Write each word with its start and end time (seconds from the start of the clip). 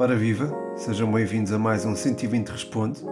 Ora 0.00 0.16
viva, 0.16 0.50
sejam 0.78 1.12
bem-vindos 1.12 1.52
a 1.52 1.58
mais 1.58 1.84
um 1.84 1.94
120 1.94 2.48
Responde. 2.48 3.02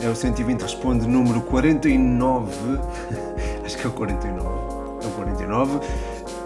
É 0.00 0.08
o 0.08 0.16
120 0.16 0.62
Responde 0.62 1.06
número 1.06 1.42
49, 1.42 2.50
acho 3.64 3.78
que 3.78 3.86
é 3.86 3.88
o 3.88 3.92
49, 3.92 4.44
é 5.04 5.06
o 5.06 5.10
49, 5.12 5.78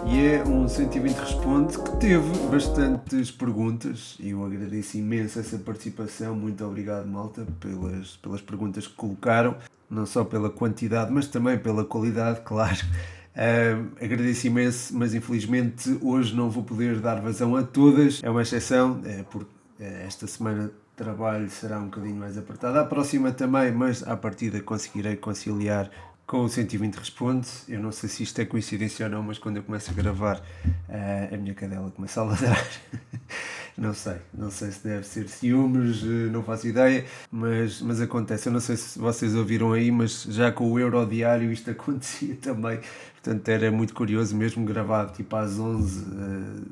e 0.05 0.27
é 0.27 0.43
um 0.43 0.67
120 0.67 1.15
Responde 1.15 1.79
que 1.79 1.97
teve 1.97 2.37
bastantes 2.51 3.31
perguntas 3.31 4.15
e 4.19 4.29
eu 4.29 4.45
agradeço 4.45 4.95
imenso 4.95 5.39
essa 5.39 5.57
participação. 5.57 6.35
Muito 6.35 6.63
obrigado, 6.63 7.07
malta, 7.07 7.47
pelas, 7.59 8.17
pelas 8.17 8.41
perguntas 8.41 8.85
que 8.85 8.93
colocaram, 8.93 9.55
não 9.89 10.05
só 10.05 10.23
pela 10.23 10.51
quantidade, 10.51 11.11
mas 11.11 11.25
também 11.25 11.57
pela 11.57 11.83
qualidade, 11.83 12.41
claro. 12.45 12.77
Uh, 13.35 13.91
agradeço 14.03 14.47
imenso, 14.47 14.95
mas 14.95 15.13
infelizmente 15.13 15.97
hoje 16.01 16.35
não 16.35 16.49
vou 16.49 16.63
poder 16.63 16.99
dar 16.99 17.21
vazão 17.21 17.55
a 17.55 17.63
todas. 17.63 18.21
É 18.23 18.29
uma 18.29 18.41
exceção, 18.41 19.01
é 19.05 19.23
porque 19.23 19.51
é, 19.79 20.03
esta 20.05 20.27
semana 20.27 20.67
de 20.67 20.73
trabalho 20.95 21.49
será 21.49 21.79
um 21.79 21.85
bocadinho 21.85 22.15
mais 22.15 22.37
apertada. 22.37 22.81
A 22.81 22.85
próxima 22.85 23.31
também, 23.31 23.71
mas 23.71 24.05
à 24.07 24.15
partida 24.17 24.61
conseguirei 24.61 25.15
conciliar 25.15 25.89
com 26.27 26.41
o 26.43 26.49
120 26.49 26.95
Responde. 26.95 27.47
Eu 27.67 27.79
não 27.79 27.91
sei 27.91 28.07
se 28.07 28.23
isto 28.23 28.39
é 28.39 28.45
coincidência 28.45 29.05
ou 29.05 29.11
não, 29.11 29.23
mas 29.23 29.37
quando 29.37 29.57
eu 29.57 29.63
começo 29.63 29.91
a 29.91 29.93
gravar, 29.93 30.37
uh, 30.37 31.33
a 31.33 31.37
minha 31.37 31.53
cadela 31.53 31.89
começa 31.91 32.21
a 32.21 32.23
ladrar. 32.23 32.67
Não 33.77 33.93
sei, 33.93 34.17
não 34.33 34.51
sei 34.51 34.71
se 34.71 34.83
deve 34.83 35.05
ser 35.05 35.27
ciúmes, 35.29 36.03
eh, 36.03 36.29
não 36.31 36.43
faço 36.43 36.67
ideia, 36.67 37.05
mas, 37.31 37.81
mas 37.81 38.01
acontece. 38.01 38.49
Eu 38.49 38.53
não 38.53 38.59
sei 38.59 38.75
se 38.75 38.99
vocês 38.99 39.33
ouviram 39.33 39.71
aí, 39.73 39.89
mas 39.91 40.23
já 40.23 40.51
com 40.51 40.71
o 40.71 40.79
Euro 40.79 41.05
Diário 41.05 41.51
isto 41.51 41.71
acontecia 41.71 42.35
também. 42.35 42.79
Portanto, 43.13 43.47
era 43.49 43.71
muito 43.71 43.93
curioso, 43.93 44.35
mesmo 44.35 44.65
gravado 44.65 45.13
tipo 45.13 45.35
às 45.35 45.57
11, 45.57 46.05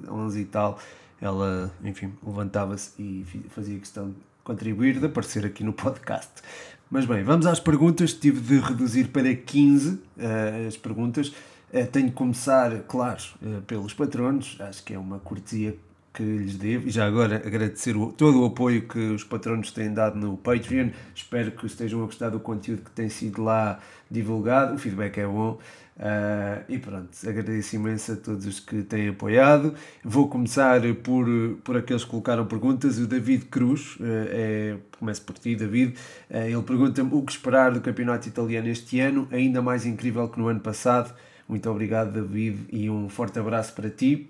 11 0.10 0.38
eh, 0.38 0.42
e 0.42 0.46
tal. 0.46 0.80
Ela, 1.22 1.72
enfim, 1.84 2.14
levantava-se 2.26 2.92
e 3.02 3.26
fazia 3.50 3.78
questão 3.78 4.10
de 4.10 4.16
contribuir, 4.44 5.00
de 5.00 5.06
aparecer 5.06 5.46
aqui 5.46 5.64
no 5.64 5.74
podcast. 5.74 6.42
Mas 6.90 7.06
bem, 7.06 7.24
vamos 7.24 7.46
às 7.46 7.60
perguntas. 7.60 8.14
Tive 8.14 8.40
de 8.40 8.60
reduzir 8.60 9.10
para 9.10 9.34
15 9.36 9.90
uh, 9.90 10.00
eh, 10.18 10.66
as 10.68 10.76
perguntas. 10.76 11.28
Uh, 11.72 11.86
tenho 11.92 12.08
de 12.08 12.14
começar, 12.14 12.80
claro, 12.88 13.22
uh, 13.44 13.62
pelos 13.62 13.94
patronos. 13.94 14.58
Acho 14.60 14.84
que 14.84 14.96
é 14.96 14.98
uma 14.98 15.20
cortesia 15.20 15.78
que 16.20 16.24
lhes 16.24 16.58
devo. 16.58 16.90
E 16.90 16.92
já 16.92 17.08
agora 17.08 17.38
agradecer 17.38 17.96
o, 17.96 18.12
todo 18.12 18.42
o 18.42 18.46
apoio 18.46 18.82
que 18.82 19.00
os 19.00 19.24
patronos 19.24 19.72
têm 19.72 19.94
dado 19.94 20.20
no 20.20 20.36
Patreon. 20.36 20.90
Espero 21.16 21.52
que 21.52 21.66
estejam 21.66 22.04
a 22.04 22.06
gostar 22.06 22.30
do 22.30 22.42
conteúdo 22.42 22.82
que 22.82 22.92
tem 22.92 23.08
sido 23.08 23.42
lá 23.42 23.80
divulgado. 24.12 24.76
O 24.76 24.78
feedback 24.78 25.18
é 25.20 25.26
bom. 25.26 25.58
Uh, 25.96 26.64
e 26.70 26.78
pronto, 26.78 27.10
agradeço 27.28 27.76
imenso 27.76 28.14
a 28.14 28.16
todos 28.18 28.46
os 28.46 28.60
que 28.60 28.84
têm 28.84 29.10
apoiado. 29.10 29.74
Vou 30.04 30.28
começar 30.28 30.82
por, 31.04 31.26
por 31.64 31.78
aqueles 31.78 32.04
que 32.04 32.10
colocaram 32.10 32.46
perguntas. 32.46 33.00
O 33.00 33.08
David 33.08 33.46
Cruz, 33.46 33.96
uh, 33.96 34.04
é, 34.04 34.78
começo 35.00 35.22
por 35.22 35.38
ti, 35.38 35.56
David. 35.56 35.96
Uh, 36.30 36.38
ele 36.38 36.64
pergunta-me 36.64 37.14
o 37.14 37.22
que 37.22 37.32
esperar 37.32 37.72
do 37.72 37.80
campeonato 37.80 38.28
italiano 38.28 38.68
este 38.68 39.00
ano, 39.00 39.26
ainda 39.32 39.62
mais 39.62 39.86
incrível 39.86 40.28
que 40.28 40.38
no 40.38 40.50
ano 40.50 40.60
passado. 40.60 41.14
Muito 41.48 41.70
obrigado, 41.70 42.12
David, 42.12 42.60
e 42.72 42.90
um 42.90 43.08
forte 43.08 43.40
abraço 43.40 43.74
para 43.74 43.90
ti 43.90 44.30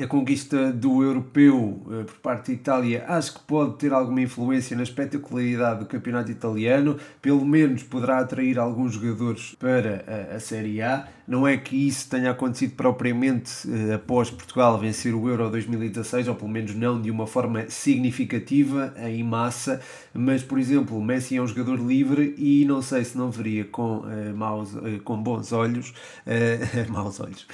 a 0.00 0.06
conquista 0.06 0.72
do 0.72 1.02
europeu 1.02 1.80
eh, 1.90 2.04
por 2.04 2.16
parte 2.16 2.48
da 2.48 2.54
Itália 2.54 3.04
acho 3.08 3.34
que 3.34 3.40
pode 3.40 3.76
ter 3.78 3.92
alguma 3.92 4.20
influência 4.20 4.76
na 4.76 4.82
espetacularidade 4.82 5.80
do 5.80 5.86
campeonato 5.86 6.30
italiano, 6.30 6.96
pelo 7.20 7.44
menos 7.44 7.82
poderá 7.82 8.18
atrair 8.18 8.58
alguns 8.58 8.94
jogadores 8.94 9.54
para 9.58 10.04
a, 10.32 10.36
a 10.36 10.40
Série 10.40 10.80
A. 10.82 11.06
Não 11.32 11.48
é 11.48 11.56
que 11.56 11.74
isso 11.74 12.10
tenha 12.10 12.30
acontecido 12.30 12.74
propriamente 12.74 13.66
eh, 13.66 13.94
após 13.94 14.30
Portugal 14.30 14.78
vencer 14.78 15.14
o 15.14 15.30
Euro 15.30 15.48
2016, 15.48 16.28
ou 16.28 16.34
pelo 16.34 16.50
menos 16.50 16.74
não 16.74 17.00
de 17.00 17.10
uma 17.10 17.26
forma 17.26 17.64
significativa 17.70 18.92
em 18.98 19.24
massa, 19.24 19.80
mas 20.12 20.42
por 20.42 20.58
exemplo, 20.58 21.02
Messi 21.02 21.38
é 21.38 21.40
um 21.40 21.46
jogador 21.46 21.80
livre 21.80 22.34
e 22.36 22.66
não 22.66 22.82
sei 22.82 23.02
se 23.02 23.16
não 23.16 23.30
veria 23.30 23.64
com, 23.64 24.00
uh, 24.00 24.36
maus, 24.36 24.74
uh, 24.74 25.00
com 25.04 25.22
bons 25.22 25.52
olhos, 25.52 25.94
uh, 26.26 26.92
maus 26.92 27.18
olhos, 27.18 27.46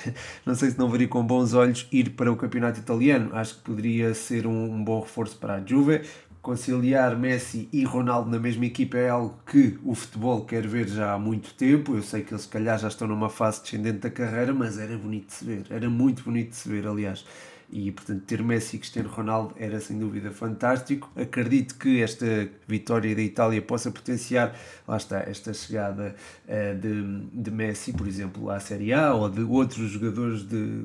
não 0.45 0.57
sei 0.57 0.73
se 0.73 0.79
não 0.79 0.89
veria 0.89 1.07
com 1.07 1.25
bons 1.25 1.55
olhos 1.55 1.87
ir 1.93 2.11
para 2.11 2.33
o 2.33 2.37
campeonato 2.37 2.81
italiano. 2.81 3.31
Acho 3.33 3.59
que 3.59 3.61
poderia 3.61 4.13
ser 4.13 4.45
um, 4.45 4.73
um 4.75 4.83
bom 4.83 4.99
reforço 4.99 5.37
para 5.37 5.55
a 5.55 5.65
Juve. 5.65 6.03
Conciliar 6.43 7.19
Messi 7.19 7.69
e 7.73 7.85
Ronaldo 7.85 8.31
na 8.31 8.39
mesma 8.39 8.67
equipa 8.67 8.97
é 8.97 9.09
algo 9.09 9.39
que 9.47 9.79
o 9.85 9.95
futebol 9.95 10.45
quer 10.45 10.67
ver 10.67 10.89
já 10.89 11.15
há 11.15 11.19
muito 11.19 11.55
tempo. 11.55 11.95
Eu 11.95 12.03
sei 12.03 12.23
que 12.23 12.33
eles, 12.33 12.43
se 12.43 12.49
calhar, 12.49 12.79
já 12.79 12.89
estão 12.89 13.07
numa 13.09 13.29
fase 13.29 13.63
descendente 13.63 13.99
da 13.99 14.11
carreira, 14.11 14.55
mas 14.55 14.79
era 14.79 14.97
bonito 14.97 15.27
de 15.27 15.33
se 15.35 15.45
ver. 15.45 15.67
Era 15.71 15.91
muito 15.91 16.23
bonito 16.23 16.51
de 16.51 16.57
se 16.57 16.69
ver, 16.69 16.87
aliás 16.87 17.25
e 17.71 17.93
portanto 17.93 18.23
ter 18.23 18.43
Messi 18.43 18.77
e 18.77 18.79
Cristiano 18.79 19.09
Ronaldo 19.09 19.55
era 19.59 19.79
sem 19.81 19.99
dúvida 19.99 20.31
fantástico. 20.31 21.11
Acredito 21.15 21.77
que 21.77 22.03
esta 22.03 22.49
vitória 22.67 23.15
da 23.15 23.23
Itália 23.23 23.61
possa 23.61 23.91
potenciar, 23.91 24.57
lá 24.87 24.97
está, 24.97 25.21
esta 25.21 25.53
chegada 25.53 26.15
uh, 26.47 26.79
de, 26.79 27.43
de 27.43 27.51
Messi, 27.51 27.93
por 27.93 28.07
exemplo, 28.07 28.51
à 28.51 28.59
Série 28.59 28.93
A 28.93 29.15
ou 29.15 29.29
de 29.29 29.43
outros 29.43 29.91
jogadores 29.91 30.43
de 30.45 30.85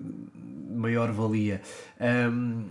maior 0.76 1.12
valia. 1.12 1.62
Um, 2.02 2.66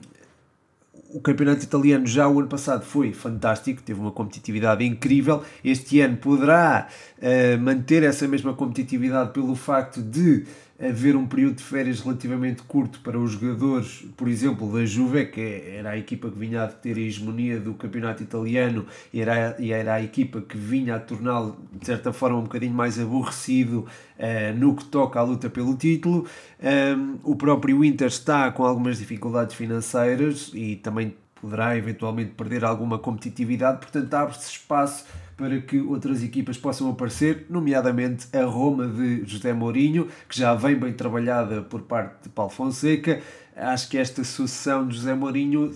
o 1.13 1.21
campeonato 1.21 1.63
italiano 1.63 2.07
já 2.07 2.27
o 2.27 2.39
ano 2.39 2.49
passado 2.49 2.85
foi 2.85 3.13
fantástico, 3.13 3.83
teve 3.83 4.01
uma 4.01 4.11
competitividade 4.11 4.85
incrível. 4.85 5.43
Este 5.63 6.01
ano 6.01 6.17
poderá 6.17 6.89
uh, 7.19 7.61
manter 7.61 8.03
essa 8.03 8.27
mesma 8.27 8.55
competitividade 8.55 9.33
pelo 9.33 9.55
facto 9.55 10.01
de 10.03 10.45
haver 10.83 11.15
um 11.15 11.27
período 11.27 11.57
de 11.57 11.63
férias 11.63 12.01
relativamente 12.01 12.63
curto 12.65 12.99
para 13.01 13.17
os 13.17 13.33
jogadores, 13.33 14.05
por 14.17 14.27
exemplo, 14.27 14.73
da 14.73 14.85
Juve, 14.85 15.27
que 15.27 15.41
era 15.77 15.91
a 15.91 15.99
equipa 15.99 16.29
que 16.29 16.37
vinha 16.37 16.65
a 16.65 16.67
ter 16.67 16.97
a 16.97 17.01
hegemonia 17.01 17.61
do 17.61 17.75
campeonato 17.75 18.23
italiano 18.23 18.85
e 19.13 19.21
era, 19.21 19.57
e 19.61 19.73
era 19.73 19.95
a 19.95 20.03
equipa 20.03 20.41
que 20.41 20.57
vinha 20.57 20.97
a 20.97 20.99
torná-lo, 20.99 21.57
de 21.73 21.87
certa 21.87 22.13
forma, 22.13 22.39
um 22.39 22.43
bocadinho 22.43 22.75
mais 22.75 22.99
aborrecido 22.99 23.87
uh, 24.19 24.59
no 24.59 24.75
que 24.75 24.85
toca 24.87 25.21
à 25.21 25.23
luta 25.23 25.49
pelo 25.49 25.77
título. 25.77 26.27
Um, 26.61 27.19
o 27.23 27.37
próprio 27.37 27.85
Inter 27.85 28.09
está 28.09 28.51
com 28.51 28.65
algumas 28.65 28.99
dificuldades 28.99 29.55
financeiras 29.55 30.51
e 30.53 30.77
também 30.77 31.15
poderá 31.41 31.77
eventualmente 31.77 32.33
perder 32.33 32.65
alguma 32.65 32.99
competitividade, 32.99 33.79
portanto 33.79 34.15
abre-se 34.15 34.51
espaço 34.51 35.05
para 35.37 35.61
que 35.61 35.81
outras 35.81 36.23
equipas 36.23 36.57
possam 36.57 36.91
aparecer, 36.91 37.47
nomeadamente 37.49 38.27
a 38.37 38.45
Roma 38.45 38.87
de 38.87 39.25
José 39.25 39.53
Mourinho, 39.53 40.09
que 40.29 40.39
já 40.39 40.55
vem 40.55 40.77
bem 40.77 40.93
trabalhada 40.93 41.63
por 41.63 41.83
parte 41.83 42.25
de 42.25 42.29
Paulo 42.29 42.51
Fonseca. 42.51 43.21
Acho 43.55 43.89
que 43.91 43.99
esta 43.99 44.25
sucessão 44.25 44.87
de 44.87 44.97
José 44.97 45.15
Mourinho, 45.15 45.73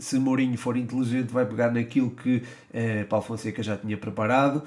se 0.00 0.18
Mourinho 0.18 0.58
for 0.58 0.76
inteligente, 0.76 1.32
vai 1.32 1.46
pegar 1.46 1.70
naquilo 1.70 2.10
que 2.10 2.42
eh, 2.72 3.04
Paulo 3.04 3.24
Fonseca 3.24 3.62
já 3.62 3.76
tinha 3.76 3.96
preparado 3.96 4.62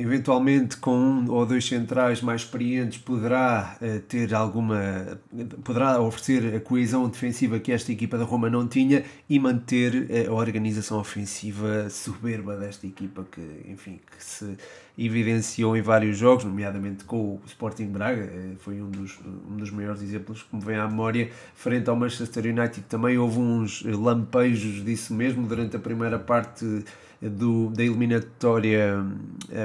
eventualmente 0.00 0.76
com 0.76 0.96
um 0.96 1.30
ou 1.30 1.44
dois 1.44 1.66
centrais 1.66 2.22
mais 2.22 2.42
experientes 2.42 2.98
poderá 2.98 3.76
uh, 3.80 4.00
ter 4.00 4.34
alguma 4.34 5.18
poderá 5.64 6.00
oferecer 6.00 6.56
a 6.56 6.60
coesão 6.60 7.08
defensiva 7.08 7.58
que 7.58 7.72
esta 7.72 7.92
equipa 7.92 8.16
da 8.16 8.24
Roma 8.24 8.48
não 8.48 8.66
tinha 8.66 9.04
e 9.28 9.38
manter 9.38 9.94
uh, 10.28 10.30
a 10.30 10.34
organização 10.34 10.98
ofensiva 10.98 11.88
soberba 11.90 12.56
desta 12.56 12.86
equipa 12.86 13.26
que 13.30 13.40
enfim 13.68 14.00
que 14.10 14.24
se 14.24 14.56
evidenciou 14.98 15.76
em 15.76 15.82
vários 15.82 16.18
jogos 16.18 16.44
nomeadamente 16.44 17.04
com 17.04 17.34
o 17.34 17.40
Sporting 17.46 17.86
Braga 17.86 18.24
uh, 18.24 18.56
foi 18.58 18.80
um 18.80 18.90
dos 18.90 19.18
um 19.48 19.56
dos 19.56 19.70
maiores 19.70 20.02
exemplos 20.02 20.42
que 20.42 20.54
me 20.54 20.62
vem 20.62 20.76
à 20.76 20.88
memória 20.88 21.30
frente 21.54 21.88
ao 21.88 21.96
Manchester 21.96 22.46
United 22.46 22.82
também 22.82 23.18
houve 23.18 23.38
uns 23.38 23.82
lampejos 23.82 24.84
disso 24.84 25.14
mesmo 25.14 25.46
durante 25.46 25.76
a 25.76 25.78
primeira 25.78 26.18
parte 26.18 26.84
do, 27.20 27.70
da 27.70 27.82
eliminatória, 27.82 29.04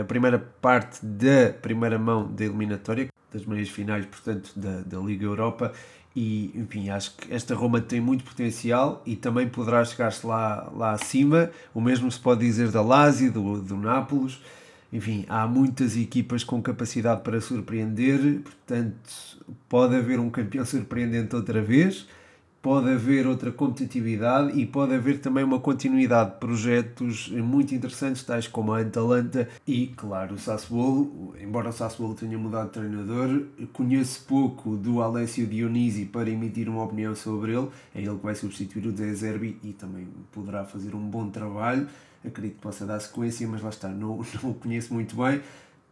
a 0.02 0.04
primeira 0.04 0.38
parte 0.40 1.06
da 1.06 1.54
primeira 1.62 1.98
mão 1.98 2.30
da 2.32 2.44
eliminatória, 2.44 3.08
das 3.32 3.46
meias 3.46 3.70
finais, 3.70 4.06
portanto, 4.06 4.52
da, 4.56 4.82
da 4.82 5.00
Liga 5.00 5.26
Europa. 5.26 5.72
E, 6.16 6.52
enfim, 6.56 6.90
acho 6.90 7.16
que 7.18 7.34
esta 7.34 7.54
Roma 7.54 7.82
tem 7.82 8.00
muito 8.00 8.24
potencial 8.24 9.02
e 9.06 9.18
também 9.18 9.50
poderá 9.50 9.84
chegar-se 9.84 10.26
lá, 10.26 10.72
lá 10.74 10.92
acima. 10.92 11.52
O 11.74 11.82
mesmo 11.82 12.10
se 12.10 12.20
pode 12.20 12.40
dizer 12.42 12.72
da 12.72 12.82
Lazio, 12.82 13.32
do, 13.32 13.62
do 13.62 13.76
Nápoles. 13.76 14.40
Enfim, 14.92 15.26
há 15.28 15.48
muitas 15.48 15.98
equipas 15.98 16.44
com 16.44 16.62
capacidade 16.62 17.22
para 17.22 17.42
surpreender, 17.42 18.42
portanto, 18.42 19.44
pode 19.68 19.96
haver 19.96 20.20
um 20.20 20.30
campeão 20.30 20.66
surpreendente 20.66 21.36
outra 21.36 21.62
vez 21.62 22.08
pode 22.66 22.90
haver 22.90 23.28
outra 23.28 23.52
competitividade 23.52 24.60
e 24.60 24.66
pode 24.66 24.96
haver 24.96 25.20
também 25.20 25.44
uma 25.44 25.60
continuidade 25.60 26.32
de 26.32 26.38
projetos 26.38 27.30
muito 27.30 27.76
interessantes, 27.76 28.24
tais 28.24 28.48
como 28.48 28.74
a 28.74 28.82
Atalanta 28.82 29.48
e, 29.68 29.86
claro, 29.96 30.34
o 30.34 30.40
Sassuolo. 30.40 31.36
Embora 31.40 31.70
o 31.70 31.72
Sassuolo 31.72 32.16
tenha 32.16 32.40
mudado 32.40 32.66
de 32.66 32.72
treinador, 32.72 33.44
conheço 33.72 34.26
pouco 34.28 34.76
do 34.76 35.00
Alessio 35.00 35.46
Dionisi 35.46 36.06
para 36.06 36.28
emitir 36.28 36.68
uma 36.68 36.84
opinião 36.84 37.16
sobre 37.16 37.56
ele. 37.56 37.68
É 37.94 38.02
ele 38.02 38.18
que 38.18 38.24
vai 38.24 38.34
substituir 38.34 38.88
o 38.88 38.98
Zé 38.98 39.14
Zerbi 39.14 39.60
e 39.64 39.72
também 39.72 40.08
poderá 40.32 40.66
fazer 40.66 40.96
um 40.96 41.08
bom 41.08 41.30
trabalho. 41.30 41.88
Acredito 42.28 42.56
que 42.56 42.62
possa 42.62 42.86
dar 42.86 43.00
sequência, 43.00 43.48
mas 43.48 43.62
lá 43.62 43.70
está, 43.70 43.90
não, 43.90 44.24
não 44.44 44.52
o 44.52 44.54
conheço 44.54 44.94
muito 44.94 45.16
bem 45.16 45.42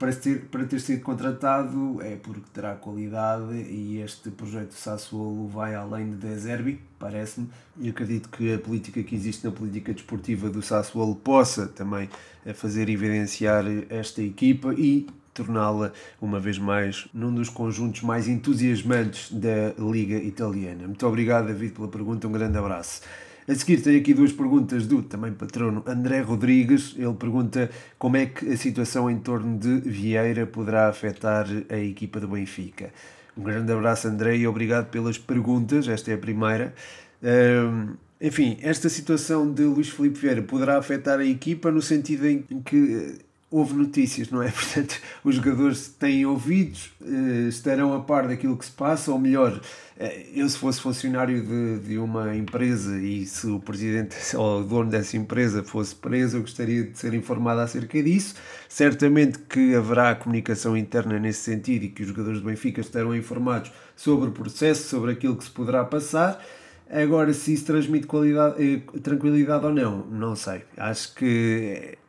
para 0.03 0.13
ter, 0.13 0.41
para 0.51 0.65
ter 0.65 0.81
sido 0.81 1.01
contratado 1.01 2.01
é 2.01 2.17
porque 2.17 2.45
terá 2.53 2.75
qualidade 2.75 3.53
e 3.53 4.01
este 4.01 4.29
projeto 4.31 4.73
Sassuolo 4.73 5.47
vai 5.47 5.75
além 5.75 6.09
de 6.11 6.15
Deserbi, 6.17 6.81
parece-me, 6.99 7.47
e 7.79 7.89
acredito 7.89 8.27
que 8.27 8.53
a 8.53 8.59
política 8.59 9.01
que 9.01 9.15
existe 9.15 9.45
na 9.45 9.51
política 9.51 9.93
desportiva 9.93 10.49
do 10.49 10.61
Sassuolo 10.61 11.15
possa 11.15 11.67
também 11.67 12.09
eh, 12.45 12.53
fazer 12.53 12.89
evidenciar 12.89 13.63
esta 13.89 14.21
equipa 14.21 14.73
e 14.73 15.07
torná-la, 15.33 15.93
uma 16.21 16.39
vez 16.39 16.59
mais, 16.59 17.07
num 17.13 17.33
dos 17.33 17.47
conjuntos 17.47 18.01
mais 18.01 18.27
entusiasmantes 18.27 19.31
da 19.31 19.73
Liga 19.79 20.17
Italiana. 20.17 20.85
Muito 20.85 21.07
obrigado, 21.07 21.47
David, 21.47 21.73
pela 21.73 21.87
pergunta. 21.87 22.27
Um 22.27 22.31
grande 22.33 22.57
abraço. 22.57 23.01
A 23.47 23.55
seguir 23.55 23.81
tenho 23.81 23.99
aqui 23.99 24.13
duas 24.13 24.31
perguntas 24.31 24.87
do 24.87 25.01
também 25.03 25.33
patrono 25.33 25.83
André 25.85 26.21
Rodrigues. 26.21 26.95
Ele 26.97 27.13
pergunta 27.13 27.69
como 27.97 28.17
é 28.17 28.25
que 28.25 28.47
a 28.49 28.57
situação 28.57 29.09
em 29.09 29.19
torno 29.19 29.57
de 29.57 29.81
Vieira 29.81 30.45
poderá 30.45 30.87
afetar 30.87 31.45
a 31.69 31.77
equipa 31.77 32.19
do 32.19 32.27
Benfica. 32.27 32.91
Um 33.37 33.43
grande 33.43 33.71
abraço 33.71 34.07
André 34.07 34.37
e 34.37 34.47
obrigado 34.47 34.89
pelas 34.89 35.17
perguntas. 35.17 35.87
Esta 35.87 36.11
é 36.11 36.13
a 36.13 36.17
primeira. 36.17 36.73
Um, 37.21 37.95
enfim, 38.21 38.57
esta 38.61 38.87
situação 38.87 39.51
de 39.51 39.63
Luís 39.63 39.89
Filipe 39.89 40.19
Vieira 40.19 40.41
poderá 40.41 40.77
afetar 40.77 41.19
a 41.19 41.25
equipa 41.25 41.69
no 41.69 41.81
sentido 41.81 42.25
em 42.25 42.43
que 42.63 43.17
houve 43.53 43.75
notícias, 43.75 44.31
não 44.31 44.41
é? 44.41 44.49
Portanto, 44.51 44.99
os 45.23 45.35
jogadores 45.35 45.87
têm 45.87 46.25
ouvidos, 46.25 46.91
eh, 47.05 47.47
estarão 47.49 47.93
a 47.93 47.99
par 47.99 48.27
daquilo 48.27 48.57
que 48.57 48.65
se 48.65 48.71
passa, 48.71 49.11
ou 49.11 49.19
melhor, 49.19 49.61
eh, 49.95 50.25
eu 50.33 50.49
se 50.49 50.57
fosse 50.57 50.81
funcionário 50.81 51.45
de, 51.45 51.79
de 51.87 51.97
uma 51.99 52.35
empresa 52.35 52.99
e 52.99 53.27
se 53.27 53.45
o 53.45 53.59
presidente 53.59 54.15
ou 54.35 54.61
o 54.61 54.63
dono 54.63 54.89
dessa 54.89 55.15
empresa 55.15 55.63
fosse 55.63 55.93
preso, 55.93 56.37
eu 56.37 56.41
gostaria 56.41 56.83
de 56.83 56.97
ser 56.97 57.13
informado 57.13 57.61
acerca 57.61 58.01
disso. 58.01 58.33
Certamente 58.67 59.37
que 59.37 59.75
haverá 59.75 60.15
comunicação 60.15 60.75
interna 60.75 61.19
nesse 61.19 61.41
sentido 61.41 61.85
e 61.85 61.89
que 61.89 62.01
os 62.01 62.07
jogadores 62.07 62.41
do 62.41 62.45
Benfica 62.47 62.81
estarão 62.81 63.15
informados 63.15 63.71
sobre 63.95 64.29
o 64.29 64.31
processo, 64.31 64.89
sobre 64.89 65.11
aquilo 65.11 65.35
que 65.35 65.43
se 65.43 65.51
poderá 65.51 65.85
passar. 65.85 66.43
Agora, 66.89 67.31
se 67.33 67.53
isso 67.53 67.65
transmite 67.65 68.07
qualidade, 68.07 68.55
eh, 68.63 68.99
tranquilidade 68.99 69.63
ou 69.63 69.71
não, 69.71 70.07
não 70.07 70.35
sei. 70.35 70.63
Acho 70.75 71.13
que 71.13 71.99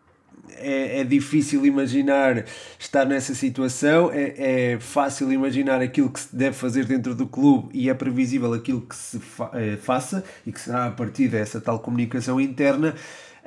é, 0.57 1.01
é, 1.01 1.05
difícil 1.05 1.65
imaginar 1.67 2.45
estar 2.79 3.05
nessa 3.05 3.35
situação, 3.35 4.11
é, 4.13 4.73
é, 4.73 4.81
fácil 4.81 5.33
imaginar 5.33 5.81
aquilo 5.81 6.11
que 6.11 6.21
se 6.21 6.35
deve 6.35 6.57
fazer 6.57 6.85
dentro 6.85 7.15
do 7.15 7.27
clube 7.27 7.69
e 7.73 7.89
é 7.89 7.95
previsível 7.95 8.53
aquilo 8.53 8.81
que 8.81 8.97
se 8.97 9.19
fa 9.19 9.51
eh, 9.55 9.77
faça 9.77 10.25
e 10.47 10.53
que 10.53 10.61
será 10.61 10.87
a 10.87 10.91
partir 10.91 11.29
dessa 11.29 11.61
tal 11.61 11.79
comunicação 11.79 12.41
interna. 12.41 12.95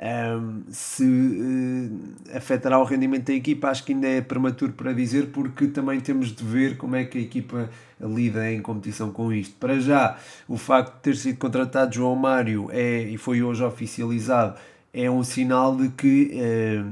Um, 0.00 0.62
se 0.70 1.02
uh, 1.02 2.36
afetará 2.36 2.78
o 2.78 2.84
rendimento 2.84 3.26
da 3.26 3.32
equipa, 3.32 3.68
acho 3.68 3.82
que 3.82 3.92
ainda 3.92 4.06
é 4.06 4.20
prematuro 4.20 4.72
para 4.72 4.92
dizer, 4.92 5.30
porque 5.32 5.66
também 5.66 5.98
temos 5.98 6.28
de 6.28 6.44
ver 6.44 6.76
como 6.76 6.94
é 6.94 7.04
que 7.04 7.18
a 7.18 7.20
equipa 7.20 7.68
lida 8.00 8.48
em 8.52 8.62
competição 8.62 9.10
com 9.10 9.32
isto. 9.32 9.56
Para 9.58 9.80
já, 9.80 10.16
o 10.46 10.56
facto 10.56 10.94
de 10.94 11.00
ter 11.00 11.16
sido 11.16 11.38
contratado 11.38 11.96
João 11.96 12.14
Mário 12.14 12.68
é, 12.70 13.02
e 13.02 13.18
foi 13.18 13.42
hoje 13.42 13.64
oficializado 13.64 14.56
é 14.92 15.10
um 15.10 15.22
sinal 15.22 15.76
de 15.76 15.88
que 15.90 16.30
eh, 16.34 16.84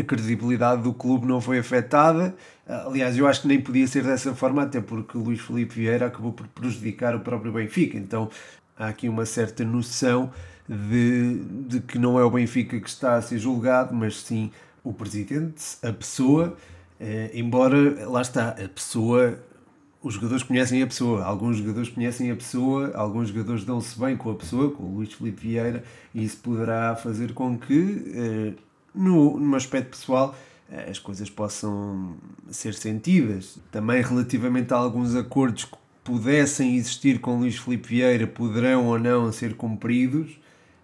a 0.00 0.02
credibilidade 0.02 0.82
do 0.82 0.92
clube 0.92 1.26
não 1.26 1.40
foi 1.40 1.58
afetada. 1.58 2.34
Aliás, 2.66 3.16
eu 3.16 3.26
acho 3.26 3.42
que 3.42 3.48
nem 3.48 3.60
podia 3.60 3.86
ser 3.86 4.04
dessa 4.04 4.34
forma, 4.34 4.62
até 4.62 4.80
porque 4.80 5.18
Luís 5.18 5.40
Felipe 5.40 5.74
Vieira 5.74 6.06
acabou 6.06 6.32
por 6.32 6.46
prejudicar 6.48 7.14
o 7.14 7.20
próprio 7.20 7.52
Benfica. 7.52 7.98
Então 7.98 8.30
há 8.76 8.88
aqui 8.88 9.08
uma 9.08 9.26
certa 9.26 9.64
noção 9.64 10.32
de, 10.68 11.44
de 11.66 11.80
que 11.80 11.98
não 11.98 12.18
é 12.18 12.24
o 12.24 12.30
Benfica 12.30 12.78
que 12.80 12.88
está 12.88 13.16
a 13.16 13.22
ser 13.22 13.38
julgado, 13.38 13.94
mas 13.94 14.20
sim 14.22 14.50
o 14.82 14.92
presidente, 14.92 15.76
a 15.82 15.92
pessoa. 15.92 16.56
Eh, 17.00 17.30
embora, 17.34 18.08
lá 18.08 18.22
está, 18.22 18.50
a 18.50 18.68
pessoa 18.68 19.38
os 20.02 20.14
jogadores 20.14 20.42
conhecem 20.42 20.82
a 20.82 20.86
pessoa, 20.86 21.24
alguns 21.24 21.58
jogadores 21.58 21.88
conhecem 21.88 22.30
a 22.30 22.36
pessoa, 22.36 22.92
alguns 22.94 23.28
jogadores 23.28 23.64
dão-se 23.64 23.98
bem 23.98 24.16
com 24.16 24.30
a 24.30 24.34
pessoa, 24.34 24.70
com 24.70 24.82
o 24.82 24.94
Luís 24.96 25.12
Filipe 25.12 25.46
Vieira, 25.46 25.84
e 26.12 26.24
isso 26.24 26.38
poderá 26.38 26.96
fazer 26.96 27.32
com 27.32 27.56
que, 27.56 28.12
eh, 28.14 28.52
no, 28.92 29.38
no 29.38 29.56
aspecto 29.56 29.90
pessoal, 29.90 30.34
eh, 30.70 30.90
as 30.90 30.98
coisas 30.98 31.30
possam 31.30 32.16
ser 32.50 32.74
sentidas. 32.74 33.58
Também 33.70 34.02
relativamente 34.02 34.74
a 34.74 34.76
alguns 34.76 35.14
acordos 35.14 35.66
que 35.66 35.76
pudessem 36.02 36.74
existir 36.76 37.20
com 37.20 37.38
Luís 37.38 37.56
Filipe 37.56 37.88
Vieira, 37.88 38.26
poderão 38.26 38.86
ou 38.86 38.98
não 38.98 39.30
ser 39.30 39.54
cumpridos, 39.54 40.32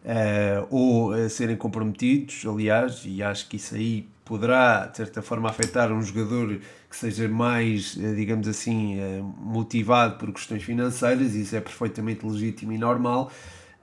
uh, 0.05 0.67
ou 0.71 1.29
serem 1.29 1.57
comprometidos, 1.57 2.45
aliás, 2.47 3.03
e 3.05 3.21
acho 3.21 3.49
que 3.49 3.57
isso 3.57 3.75
aí 3.75 4.07
poderá, 4.29 4.87
de 4.87 4.99
certa 4.99 5.23
forma, 5.23 5.49
afetar 5.49 5.91
um 5.91 6.03
jogador 6.03 6.61
que 6.89 6.97
seja 6.97 7.27
mais, 7.27 7.97
eh, 7.99 8.15
digamos 8.15 8.47
assim, 8.47 9.01
eh, 9.01 9.23
motivado 9.41 10.19
por 10.19 10.31
questões 10.33 10.63
financeiras, 10.63 11.35
isso 11.35 11.57
é 11.57 11.61
perfeitamente 11.61 12.27
legítimo 12.27 12.73
e 12.73 12.79
normal, 12.79 13.33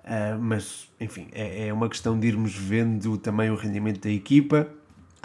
eh, 0.03 0.38
mas, 0.39 0.88
enfim, 1.01 1.27
é, 1.31 1.68
é 1.68 1.74
uma 1.74 1.89
questão 1.89 2.19
de 2.19 2.27
irmos 2.27 2.56
vendo 2.56 3.18
também 3.18 3.50
o 3.50 3.56
rendimento 3.56 4.01
da 4.01 4.09
equipa 4.12 4.69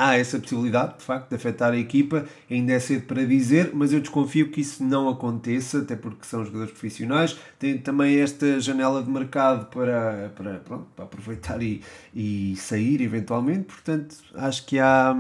há 0.01 0.17
essa 0.17 0.39
possibilidade, 0.39 0.97
de 0.97 1.05
facto, 1.05 1.29
de 1.29 1.37
afetar 1.37 1.75
a 1.75 1.77
equipa. 1.77 2.25
Ainda 2.51 2.73
é 2.73 2.81
cedo 2.81 3.03
para 3.03 3.23
dizer, 3.27 3.71
mas 3.75 3.93
eu 3.93 4.01
desconfio 4.01 4.51
que 4.51 4.63
isso 4.63 4.83
não 4.83 5.11
aconteça, 5.11 5.81
até 5.81 5.95
porque 5.95 6.25
são 6.25 6.43
jogadores 6.43 6.73
profissionais. 6.73 7.39
Tem 7.59 7.77
também 7.77 8.19
esta 8.19 8.59
janela 8.59 9.03
de 9.03 9.11
mercado 9.11 9.67
para, 9.67 10.33
para, 10.35 10.55
pronto, 10.61 10.87
para 10.97 11.05
aproveitar 11.05 11.63
e, 11.63 11.83
e 12.15 12.55
sair 12.57 13.03
eventualmente. 13.03 13.65
Portanto, 13.65 14.17
acho 14.35 14.65
que 14.65 14.79
há. 14.79 15.15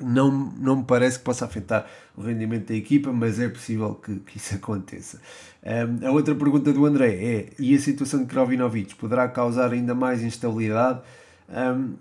Não, 0.00 0.30
não 0.30 0.76
me 0.76 0.84
parece 0.84 1.18
que 1.18 1.24
possa 1.24 1.44
afetar 1.44 1.86
o 2.16 2.22
rendimento 2.22 2.68
da 2.68 2.74
equipa, 2.74 3.12
mas 3.12 3.38
é 3.38 3.50
possível 3.50 3.94
que, 3.96 4.14
que 4.20 4.38
isso 4.38 4.54
aconteça. 4.54 5.20
Um, 5.62 6.06
a 6.06 6.10
outra 6.12 6.34
pergunta 6.34 6.72
do 6.72 6.86
André 6.86 7.12
é: 7.12 7.48
e 7.58 7.74
a 7.74 7.78
situação 7.78 8.20
de 8.20 8.26
Krovinovic 8.26 8.94
poderá 8.94 9.28
causar 9.28 9.72
ainda 9.72 9.94
mais 9.94 10.22
instabilidade? 10.22 11.00
Um, 11.48 11.94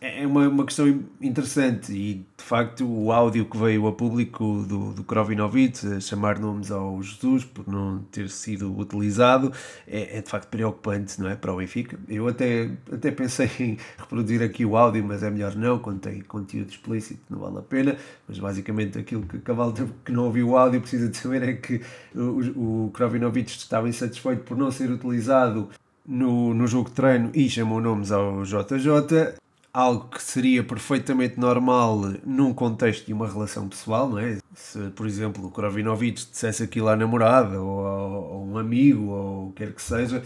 é 0.00 0.26
uma, 0.26 0.48
uma 0.48 0.64
questão 0.64 1.04
interessante 1.20 1.92
e 1.92 2.14
de 2.14 2.42
facto 2.42 2.86
o 2.86 3.12
áudio 3.12 3.44
que 3.44 3.56
veio 3.58 3.86
a 3.86 3.92
público 3.92 4.64
do, 4.66 4.94
do 4.94 5.04
Krovinovic 5.04 5.86
a 5.86 6.00
chamar 6.00 6.38
nomes 6.38 6.70
ao 6.70 7.02
Jesus 7.02 7.44
por 7.44 7.68
não 7.68 7.98
ter 8.10 8.30
sido 8.30 8.74
utilizado 8.78 9.52
é, 9.86 10.16
é, 10.16 10.22
de 10.22 10.30
facto 10.30 10.48
preocupante 10.48 11.20
não 11.20 11.28
é 11.28 11.36
para 11.36 11.52
o 11.52 11.58
Benfica. 11.58 11.98
Eu 12.08 12.28
até, 12.28 12.70
até 12.90 13.10
pensei 13.10 13.50
em 13.60 13.76
reproduzir 13.98 14.42
aqui 14.42 14.64
o 14.64 14.74
áudio 14.74 15.04
mas 15.04 15.22
é 15.22 15.30
melhor 15.30 15.54
não 15.54 15.78
tem 15.98 16.22
conteúdo 16.22 16.70
explícito 16.70 17.20
não 17.28 17.40
vale 17.40 17.58
a 17.58 17.62
pena. 17.62 17.96
Mas 18.26 18.38
basicamente 18.38 18.98
aquilo 18.98 19.22
que 19.26 19.38
Cavalo 19.38 19.74
que 20.02 20.12
não 20.12 20.24
ouviu 20.24 20.50
o 20.50 20.56
áudio 20.56 20.80
precisa 20.80 21.08
de 21.08 21.16
saber 21.18 21.42
é 21.42 21.52
que 21.52 21.82
o, 22.14 22.86
o 22.86 22.90
Krovinovic 22.92 23.50
estava 23.50 23.86
insatisfeito 23.86 24.44
por 24.44 24.56
não 24.56 24.70
ser 24.70 24.90
utilizado 24.90 25.68
no, 26.08 26.54
no 26.54 26.66
jogo 26.66 26.88
de 26.88 26.96
treino 26.96 27.30
e 27.34 27.50
chamou 27.50 27.80
nomes 27.80 28.10
ao 28.10 28.42
JJ, 28.42 29.36
algo 29.72 30.08
que 30.08 30.22
seria 30.22 30.64
perfeitamente 30.64 31.38
normal 31.38 32.00
num 32.24 32.54
contexto 32.54 33.06
de 33.06 33.12
uma 33.12 33.28
relação 33.28 33.68
pessoal, 33.68 34.08
não 34.08 34.18
é? 34.18 34.38
Se, 34.54 34.78
por 34.96 35.06
exemplo, 35.06 35.46
o 35.46 35.50
Krovinovic 35.50 36.26
dissesse 36.30 36.62
aquilo 36.62 36.88
à 36.88 36.96
namorada 36.96 37.60
ou 37.60 37.86
a, 37.86 38.06
ou 38.06 38.48
um 38.48 38.56
amigo 38.58 39.10
ou 39.10 39.48
o 39.48 39.52
que 39.52 39.64
quer 39.64 39.74
que 39.74 39.82
seja, 39.82 40.22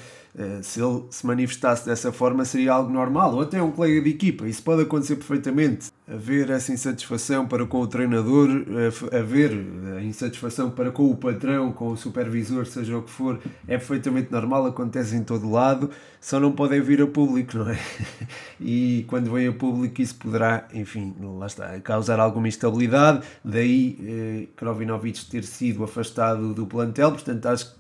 se 0.63 0.81
ele 0.81 1.05
se 1.11 1.27
manifestasse 1.27 1.85
dessa 1.85 2.11
forma 2.11 2.45
seria 2.45 2.73
algo 2.73 2.91
normal, 2.91 3.35
ou 3.35 3.43
até 3.43 3.63
um 3.63 3.71
colega 3.71 4.01
de 4.01 4.11
equipa. 4.11 4.49
Isso 4.49 4.63
pode 4.63 4.83
acontecer 4.83 5.17
perfeitamente. 5.17 5.91
Haver 6.09 6.51
essa 6.51 6.73
insatisfação 6.73 7.47
para 7.47 7.67
com 7.67 7.81
o 7.81 7.87
treinador, 7.87 8.49
eh, 8.51 9.17
haver 9.19 9.53
a 9.97 10.03
insatisfação 10.03 10.71
para 10.71 10.91
com 10.91 11.11
o 11.11 11.17
patrão, 11.17 11.73
com 11.73 11.89
o 11.89 11.97
supervisor, 11.97 12.67
seja 12.67 12.97
o 12.97 13.03
que 13.03 13.11
for, 13.11 13.41
é 13.69 13.77
perfeitamente 13.77 14.33
normal, 14.33 14.67
acontece 14.67 15.15
em 15.17 15.23
todo 15.23 15.51
lado, 15.51 15.91
só 16.21 16.41
não 16.41 16.53
podem 16.53 16.81
vir 16.81 17.01
a 17.03 17.07
público, 17.07 17.59
não 17.59 17.71
é? 17.71 17.79
E 18.61 19.05
quando 19.09 19.31
vem 19.31 19.49
a 19.49 19.53
público 19.53 20.01
isso 20.01 20.15
poderá, 20.15 20.69
enfim, 20.73 21.15
lá 21.21 21.47
está, 21.47 21.81
causar 21.81 22.21
alguma 22.21 22.49
instabilidade, 22.49 23.27
daí 23.45 23.99
eh, 24.03 24.49
Krovinovic 24.57 25.25
ter 25.27 25.45
sido 25.45 25.83
afastado 25.85 26.55
do 26.55 26.67
plantel, 26.67 27.11
portanto 27.13 27.47
acho 27.47 27.73
que 27.73 27.77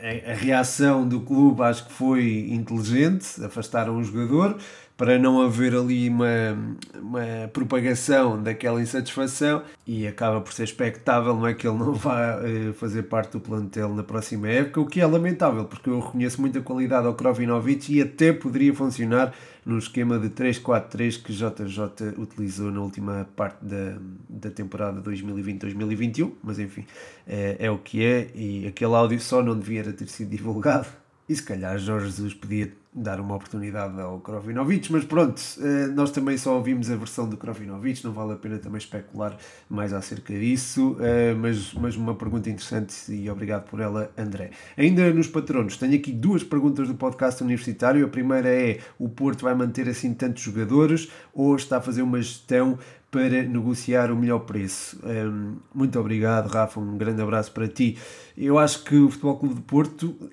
a, 0.00 0.34
reação 0.34 1.06
do 1.06 1.20
clube 1.20 1.62
acho 1.62 1.86
que 1.86 1.92
foi 1.92 2.48
inteligente, 2.50 3.44
afastaram 3.44 3.96
o 3.96 4.04
jogador 4.04 4.56
para 5.00 5.18
não 5.18 5.40
haver 5.40 5.74
ali 5.74 6.10
uma, 6.10 6.76
uma 6.94 7.48
propagação 7.54 8.42
daquela 8.42 8.82
insatisfação 8.82 9.62
e 9.86 10.06
acaba 10.06 10.42
por 10.42 10.52
ser 10.52 10.64
expectável 10.64 11.34
não 11.34 11.46
é 11.46 11.54
que 11.54 11.66
ele 11.66 11.78
não 11.78 11.94
vá 11.94 12.38
eh, 12.44 12.74
fazer 12.74 13.04
parte 13.04 13.32
do 13.32 13.40
plantel 13.40 13.88
na 13.94 14.02
próxima 14.02 14.46
época, 14.48 14.78
o 14.78 14.84
que 14.84 15.00
é 15.00 15.06
lamentável 15.06 15.64
porque 15.64 15.88
eu 15.88 16.00
reconheço 16.00 16.38
muita 16.38 16.60
qualidade 16.60 17.06
ao 17.06 17.14
Krovinovic 17.14 17.90
e 17.94 18.02
até 18.02 18.30
poderia 18.30 18.74
funcionar 18.74 19.32
no 19.64 19.78
esquema 19.78 20.18
de 20.18 20.28
3-4-3 20.28 21.22
que 21.22 21.32
JJ 21.32 22.18
utilizou 22.18 22.70
na 22.70 22.82
última 22.82 23.26
parte 23.34 23.64
da, 23.64 23.96
da 24.28 24.50
temporada 24.50 25.00
2020-2021, 25.00 26.30
mas 26.42 26.58
enfim, 26.58 26.84
é, 27.26 27.56
é 27.58 27.70
o 27.70 27.78
que 27.78 28.04
é 28.04 28.28
e 28.34 28.66
aquele 28.66 28.94
áudio 28.94 29.18
só 29.18 29.42
não 29.42 29.58
devia 29.58 29.82
ter 29.82 30.08
sido 30.08 30.28
divulgado 30.28 30.88
e 31.26 31.34
se 31.34 31.42
calhar 31.42 31.78
Jorge 31.78 32.04
Jesus 32.08 32.34
podia 32.34 32.70
dar 32.92 33.20
uma 33.20 33.36
oportunidade 33.36 34.00
ao 34.00 34.18
Krovinovic, 34.18 34.90
mas 34.90 35.04
pronto, 35.04 35.40
eh, 35.60 35.86
nós 35.88 36.10
também 36.10 36.36
só 36.36 36.56
ouvimos 36.56 36.90
a 36.90 36.96
versão 36.96 37.28
do 37.28 37.36
Krovinovic, 37.36 38.04
não 38.04 38.12
vale 38.12 38.32
a 38.32 38.36
pena 38.36 38.58
também 38.58 38.78
especular 38.78 39.36
mais 39.68 39.92
acerca 39.92 40.34
disso, 40.34 40.96
eh, 41.00 41.32
mas, 41.34 41.72
mas 41.74 41.94
uma 41.94 42.16
pergunta 42.16 42.50
interessante 42.50 43.12
e 43.12 43.30
obrigado 43.30 43.68
por 43.70 43.78
ela, 43.78 44.10
André. 44.18 44.50
Ainda 44.76 45.12
nos 45.14 45.28
patronos, 45.28 45.76
tenho 45.76 45.94
aqui 45.94 46.10
duas 46.10 46.42
perguntas 46.42 46.88
do 46.88 46.94
podcast 46.94 47.40
universitário. 47.44 48.04
A 48.04 48.08
primeira 48.08 48.48
é: 48.48 48.80
o 48.98 49.08
Porto 49.08 49.42
vai 49.42 49.54
manter 49.54 49.88
assim 49.88 50.12
tantos 50.12 50.42
jogadores 50.42 51.10
ou 51.32 51.54
está 51.54 51.76
a 51.76 51.80
fazer 51.80 52.02
uma 52.02 52.20
gestão 52.20 52.76
para 53.10 53.42
negociar 53.42 54.10
o 54.10 54.16
melhor 54.16 54.40
preço. 54.40 54.98
Um, 55.04 55.56
muito 55.74 55.98
obrigado, 55.98 56.48
Rafa. 56.48 56.78
Um 56.80 56.96
grande 56.96 57.20
abraço 57.22 57.52
para 57.52 57.66
ti. 57.68 57.98
Eu 58.36 58.58
acho 58.58 58.84
que 58.84 58.96
o 58.96 59.10
Futebol 59.10 59.36
Clube 59.36 59.54
de 59.56 59.62
Porto 59.62 60.30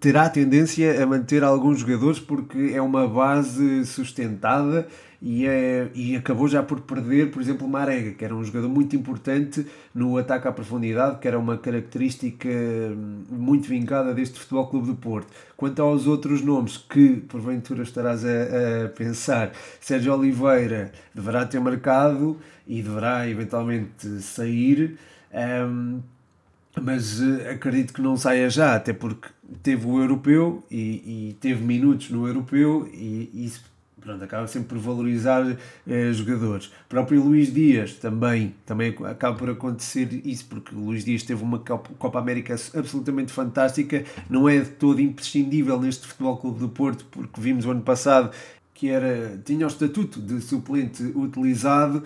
terá 0.00 0.28
tendência 0.28 1.02
a 1.02 1.06
manter 1.06 1.44
alguns 1.44 1.80
jogadores 1.80 2.18
porque 2.18 2.72
é 2.74 2.80
uma 2.80 3.06
base 3.06 3.84
sustentada 3.84 4.86
e, 5.20 5.46
é, 5.46 5.90
e 5.94 6.16
acabou 6.16 6.46
já 6.46 6.62
por 6.62 6.80
perder, 6.80 7.30
por 7.30 7.40
exemplo, 7.42 7.68
Marega, 7.68 8.12
que 8.12 8.24
era 8.24 8.34
um 8.34 8.44
jogador 8.44 8.68
muito 8.68 8.94
importante 8.96 9.66
no 9.94 10.16
ataque 10.16 10.46
à 10.46 10.52
profundidade, 10.52 11.18
que 11.18 11.28
era 11.28 11.38
uma 11.38 11.56
característica 11.56 12.48
muito 13.28 13.68
vincada 13.68 14.14
deste 14.14 14.38
Futebol 14.38 14.66
Clube 14.68 14.86
do 14.88 14.94
Porto. 14.94 15.28
Quanto 15.56 15.82
aos 15.82 16.06
outros 16.06 16.42
nomes 16.42 16.76
que 16.76 17.16
porventura 17.28 17.82
estarás 17.82 18.24
a, 18.24 18.84
a 18.84 18.88
pensar, 18.90 19.52
Sérgio 19.80 20.14
Oliveira 20.14 20.92
deverá 21.14 21.44
ter 21.46 21.60
marcado 21.60 22.38
e 22.66 22.82
deverá 22.82 23.28
eventualmente 23.28 24.20
sair. 24.20 24.98
Um, 25.32 26.00
mas 26.80 27.20
uh, 27.20 27.50
acredito 27.50 27.92
que 27.92 28.02
não 28.02 28.16
saia 28.16 28.48
já, 28.50 28.76
até 28.76 28.92
porque 28.92 29.28
teve 29.62 29.86
o 29.86 30.00
europeu 30.00 30.64
e, 30.70 31.30
e 31.30 31.36
teve 31.40 31.64
minutos 31.64 32.10
no 32.10 32.26
europeu 32.26 32.88
e, 32.92 33.30
isso 33.34 33.64
pronto, 34.06 34.22
acaba 34.22 34.46
sempre 34.46 34.68
por 34.68 34.78
valorizar 34.78 35.44
eh, 35.86 36.12
jogadores. 36.12 36.66
O 36.66 36.88
próprio 36.88 37.22
Luís 37.22 37.52
Dias 37.52 37.94
também, 37.94 38.54
também 38.64 38.94
acaba 39.04 39.36
por 39.36 39.50
acontecer 39.50 40.08
isso, 40.24 40.46
porque 40.46 40.72
o 40.74 40.78
Luís 40.78 41.04
Dias 41.04 41.24
teve 41.24 41.42
uma 41.42 41.58
Copa 41.58 42.18
América 42.18 42.54
absolutamente 42.74 43.32
fantástica, 43.32 44.04
não 44.30 44.48
é 44.48 44.60
de 44.60 44.70
todo 44.70 45.00
imprescindível 45.00 45.80
neste 45.80 46.06
Futebol 46.06 46.36
Clube 46.36 46.60
do 46.60 46.68
Porto, 46.68 47.04
porque 47.10 47.40
vimos 47.40 47.66
o 47.66 47.72
ano 47.72 47.82
passado 47.82 48.30
que 48.72 48.90
era, 48.90 49.40
tinha 49.44 49.66
o 49.66 49.68
estatuto 49.68 50.20
de 50.20 50.40
suplente 50.40 51.02
utilizado 51.02 52.04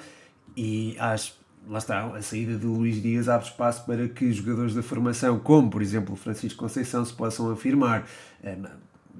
e 0.56 0.96
acho 0.98 1.34
lá 1.68 1.78
está, 1.78 2.06
a 2.06 2.22
saída 2.22 2.56
de 2.56 2.66
Luís 2.66 3.00
Dias 3.00 3.28
abre 3.28 3.46
espaço 3.46 3.84
para 3.86 4.08
que 4.08 4.32
jogadores 4.32 4.74
da 4.74 4.82
formação, 4.82 5.38
como 5.38 5.70
por 5.70 5.82
exemplo 5.82 6.16
Francisco 6.16 6.58
Conceição, 6.58 7.04
se 7.04 7.12
possam 7.12 7.50
afirmar. 7.50 8.06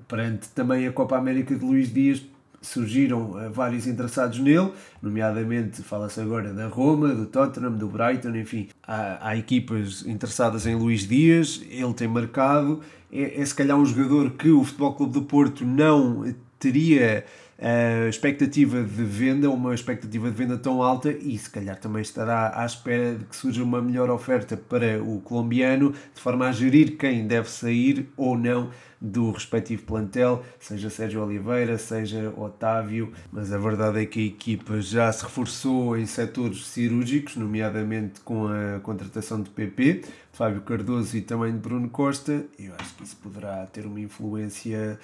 Perante 0.08 0.48
também 0.48 0.86
a 0.86 0.92
Copa 0.92 1.16
América 1.16 1.54
de 1.54 1.64
Luís 1.64 1.92
Dias, 1.92 2.22
surgiram 2.60 3.40
eh, 3.40 3.48
vários 3.48 3.86
interessados 3.86 4.38
nele, 4.38 4.72
nomeadamente 5.00 5.82
fala-se 5.82 6.20
agora 6.20 6.52
da 6.52 6.66
Roma, 6.68 7.08
do 7.08 7.26
Tottenham, 7.26 7.72
do 7.72 7.88
Brighton, 7.88 8.36
enfim, 8.36 8.68
há, 8.86 9.28
há 9.28 9.36
equipas 9.36 10.04
interessadas 10.06 10.66
em 10.66 10.74
Luís 10.74 11.06
Dias, 11.06 11.62
ele 11.70 11.94
tem 11.94 12.06
marcado, 12.06 12.80
é, 13.10 13.40
é 13.40 13.44
se 13.44 13.54
calhar 13.54 13.76
um 13.76 13.86
jogador 13.86 14.32
que 14.32 14.50
o 14.50 14.62
Futebol 14.62 14.94
Clube 14.94 15.12
do 15.12 15.22
Porto 15.22 15.64
não 15.64 16.34
teria 16.60 17.24
a 17.60 18.08
expectativa 18.08 18.82
de 18.82 19.04
venda, 19.04 19.50
uma 19.50 19.74
expectativa 19.74 20.30
de 20.30 20.36
venda 20.36 20.56
tão 20.56 20.82
alta 20.82 21.10
e 21.10 21.36
se 21.36 21.50
calhar 21.50 21.78
também 21.78 22.00
estará 22.00 22.58
à 22.58 22.64
espera 22.64 23.16
de 23.16 23.24
que 23.26 23.36
surja 23.36 23.62
uma 23.62 23.82
melhor 23.82 24.08
oferta 24.08 24.56
para 24.56 25.02
o 25.02 25.20
colombiano, 25.20 25.92
de 26.14 26.20
forma 26.20 26.48
a 26.48 26.52
gerir 26.52 26.96
quem 26.96 27.26
deve 27.26 27.50
sair 27.50 28.08
ou 28.16 28.38
não 28.38 28.70
do 28.98 29.30
respectivo 29.30 29.82
plantel, 29.82 30.44
seja 30.58 30.90
Sérgio 30.90 31.22
Oliveira, 31.22 31.78
seja 31.78 32.32
Otávio, 32.36 33.12
mas 33.32 33.50
a 33.52 33.58
verdade 33.58 34.02
é 34.02 34.06
que 34.06 34.20
a 34.20 34.26
equipa 34.26 34.80
já 34.80 35.10
se 35.10 35.22
reforçou 35.22 35.96
em 35.96 36.04
setores 36.04 36.66
cirúrgicos, 36.66 37.36
nomeadamente 37.36 38.20
com 38.20 38.48
a 38.48 38.78
contratação 38.80 39.42
de 39.42 39.48
PP, 39.50 40.02
Fábio 40.32 40.60
Cardoso 40.62 41.16
e 41.16 41.22
também 41.22 41.52
de 41.52 41.58
Bruno 41.58 41.88
Costa. 41.88 42.44
Eu 42.58 42.74
acho 42.78 42.94
que 42.94 43.04
isso 43.04 43.16
poderá 43.16 43.66
ter 43.66 43.86
uma 43.86 44.00
influência 44.00 44.98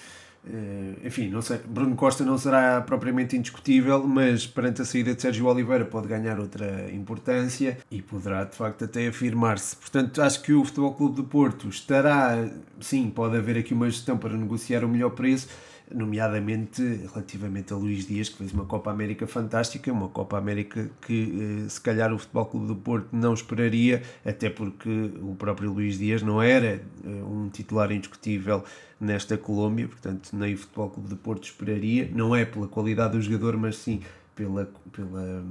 enfim, 1.04 1.28
não 1.28 1.42
sei, 1.42 1.58
Bruno 1.58 1.96
Costa 1.96 2.24
não 2.24 2.38
será 2.38 2.80
propriamente 2.80 3.36
indiscutível, 3.36 4.06
mas 4.06 4.46
perante 4.46 4.82
a 4.82 4.84
saída 4.84 5.14
de 5.14 5.22
Sérgio 5.22 5.46
Oliveira 5.46 5.84
pode 5.84 6.08
ganhar 6.08 6.38
outra 6.38 6.90
importância 6.92 7.78
e 7.90 8.00
poderá 8.00 8.44
de 8.44 8.54
facto 8.54 8.84
até 8.84 9.08
afirmar-se. 9.08 9.76
Portanto, 9.76 10.22
acho 10.22 10.42
que 10.42 10.52
o 10.52 10.64
Futebol 10.64 10.94
Clube 10.94 11.16
do 11.16 11.24
Porto 11.24 11.68
estará, 11.68 12.48
sim, 12.80 13.10
pode 13.10 13.36
haver 13.36 13.58
aqui 13.58 13.74
uma 13.74 13.88
gestão 13.90 14.16
para 14.16 14.36
negociar 14.36 14.84
o 14.84 14.88
melhor 14.88 15.10
preço, 15.10 15.48
nomeadamente 15.92 16.82
relativamente 17.12 17.72
a 17.72 17.76
Luís 17.76 18.06
Dias, 18.06 18.28
que 18.28 18.38
fez 18.38 18.52
uma 18.52 18.64
Copa 18.64 18.90
América 18.90 19.26
fantástica, 19.26 19.92
uma 19.92 20.08
Copa 20.08 20.36
América 20.36 20.90
que 21.00 21.64
eh, 21.64 21.68
se 21.68 21.80
calhar 21.80 22.12
o 22.12 22.18
Futebol 22.18 22.46
Clube 22.46 22.66
do 22.66 22.76
Porto 22.76 23.08
não 23.12 23.34
esperaria, 23.34 24.02
até 24.24 24.50
porque 24.50 25.12
o 25.22 25.34
próprio 25.36 25.72
Luís 25.72 25.98
Dias 25.98 26.22
não 26.22 26.42
era 26.42 26.80
eh, 27.04 27.08
um 27.08 27.48
titular 27.48 27.92
indiscutível 27.92 28.64
nesta 29.00 29.36
Colômbia, 29.36 29.88
portanto 29.88 30.30
nem 30.32 30.54
o 30.54 30.58
Futebol 30.58 30.90
Clube 30.90 31.08
do 31.08 31.16
Porto 31.16 31.44
esperaria, 31.44 32.10
não 32.12 32.34
é 32.34 32.44
pela 32.44 32.66
qualidade 32.66 33.12
do 33.12 33.22
jogador, 33.22 33.56
mas 33.56 33.76
sim 33.76 34.00
pela, 34.34 34.70
pela, 34.92 35.44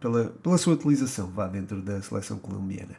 pela, 0.00 0.24
pela 0.42 0.58
sua 0.58 0.74
utilização 0.74 1.28
vá 1.28 1.46
dentro 1.46 1.80
da 1.80 2.00
seleção 2.02 2.38
colombiana. 2.38 2.96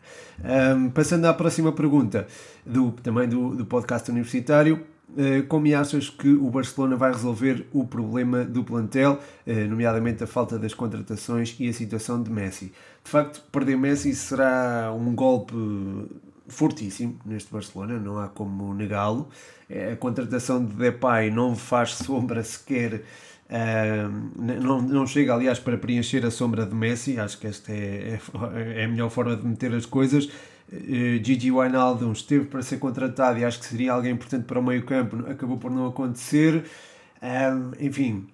Um, 0.76 0.90
passando 0.90 1.26
à 1.26 1.34
próxima 1.34 1.72
pergunta, 1.72 2.28
do, 2.66 2.92
também 2.92 3.28
do, 3.28 3.56
do 3.56 3.66
podcast 3.66 4.10
universitário, 4.12 4.86
eh, 5.16 5.42
como 5.44 5.74
achas 5.74 6.10
que 6.10 6.28
o 6.28 6.50
Barcelona 6.50 6.98
vai 6.98 7.12
resolver 7.14 7.66
o 7.72 7.88
problema 7.88 8.44
do 8.44 8.64
plantel, 8.64 9.20
eh, 9.46 9.66
nomeadamente 9.66 10.24
a 10.24 10.28
falta 10.28 10.60
das 10.60 10.74
contratações 10.74 11.56
e 11.60 11.70
a 11.70 11.74
situação 11.74 12.22
de 12.22 12.30
Messi? 12.30 12.74
De 13.04 13.10
facto, 13.10 13.42
perder 13.50 13.78
Messi 13.78 14.14
será 14.14 14.94
um 14.94 15.16
golpe 15.16 15.56
fortíssimo 16.50 17.20
neste 17.26 17.52
Barcelona, 17.52 18.00
não 18.00 18.20
há 18.20 18.28
como 18.28 18.74
negá-lo. 18.74 19.30
Eh, 19.70 19.94
a 19.94 19.96
contratação 19.96 20.64
de 20.64 20.74
Depay 20.74 21.32
não 21.32 21.56
faz 21.56 21.96
sombra 21.96 22.44
sequer, 22.44 23.04
não, 24.62 24.82
não 24.82 25.08
chega 25.08 25.34
aliás 25.34 25.58
para 25.58 25.78
preencher 25.78 26.26
a 26.26 26.30
sombra 26.32 26.66
de 26.66 26.76
Messi, 26.76 27.18
acho 27.18 27.40
que 27.40 27.48
esta 27.48 27.72
é, 27.72 28.20
é, 28.20 28.82
é 28.82 28.84
a 28.84 28.88
melhor 28.90 29.10
forma 29.10 29.38
de 29.38 29.48
meter 29.48 29.74
as 29.74 29.86
coisas. 29.86 30.30
Uh, 30.72 31.24
Gigi 31.24 31.50
Wijnaldum 31.50 32.12
esteve 32.12 32.46
para 32.46 32.62
ser 32.62 32.78
contratado 32.78 33.40
e 33.40 33.46
acho 33.46 33.60
que 33.60 33.66
seria 33.66 33.94
alguém 33.94 34.12
importante 34.12 34.44
para 34.44 34.60
o 34.60 34.64
meio 34.64 34.84
campo, 34.86 35.26
acabou 35.30 35.58
por 35.58 35.72
não 35.72 35.88
acontecer. 35.88 36.66
Um, 37.22 37.72
enfim, 37.80 38.28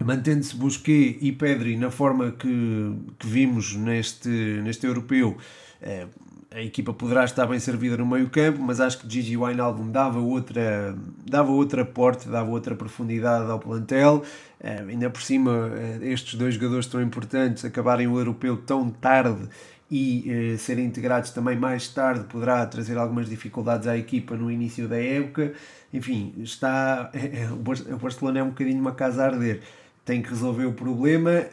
mantendo-se 0.00 0.56
Busquets 0.56 1.18
e 1.20 1.30
Pedri 1.30 1.76
na 1.76 1.90
forma 1.90 2.32
que, 2.32 2.94
que 3.18 3.26
vimos 3.26 3.74
neste, 3.74 4.28
neste 4.28 4.86
europeu, 4.86 5.36
uh, 5.82 6.08
a 6.54 6.60
equipa 6.62 6.92
poderá 6.92 7.24
estar 7.24 7.46
bem 7.46 7.58
servida 7.58 7.96
no 7.96 8.06
meio 8.06 8.28
campo, 8.28 8.60
mas 8.60 8.80
acho 8.80 8.98
que 8.98 9.10
Gigi 9.10 9.36
Wijnaldum 9.36 9.90
dava 9.90 10.18
outra, 10.18 10.94
dava 11.24 11.50
outra 11.50 11.84
porte, 11.84 12.28
dava 12.28 12.50
outra 12.50 12.74
profundidade 12.74 13.50
ao 13.50 13.58
plantel. 13.58 14.22
Uh, 14.60 14.88
ainda 14.88 15.10
por 15.10 15.22
cima, 15.22 15.70
estes 16.02 16.34
dois 16.34 16.54
jogadores 16.54 16.86
tão 16.86 17.00
importantes 17.02 17.64
acabarem 17.64 18.06
o 18.06 18.18
europeu 18.18 18.56
tão 18.56 18.90
tarde 18.90 19.48
e 19.92 20.54
eh, 20.54 20.56
serem 20.56 20.86
integrados 20.86 21.32
também 21.32 21.54
mais 21.54 21.86
tarde 21.86 22.24
poderá 22.24 22.64
trazer 22.64 22.96
algumas 22.96 23.28
dificuldades 23.28 23.86
à 23.86 23.94
equipa 23.94 24.34
no 24.34 24.50
início 24.50 24.88
da 24.88 24.96
época. 24.96 25.52
Enfim, 25.92 26.32
está 26.38 27.12
o 27.52 27.96
Barcelona 27.98 28.38
é 28.38 28.42
um 28.42 28.48
bocadinho 28.48 28.80
uma 28.80 28.92
casa 28.92 29.22
a 29.22 29.26
arder. 29.26 29.60
Tem 30.04 30.20
que 30.20 30.30
resolver 30.30 30.66
o 30.66 30.72
problema. 30.72 31.46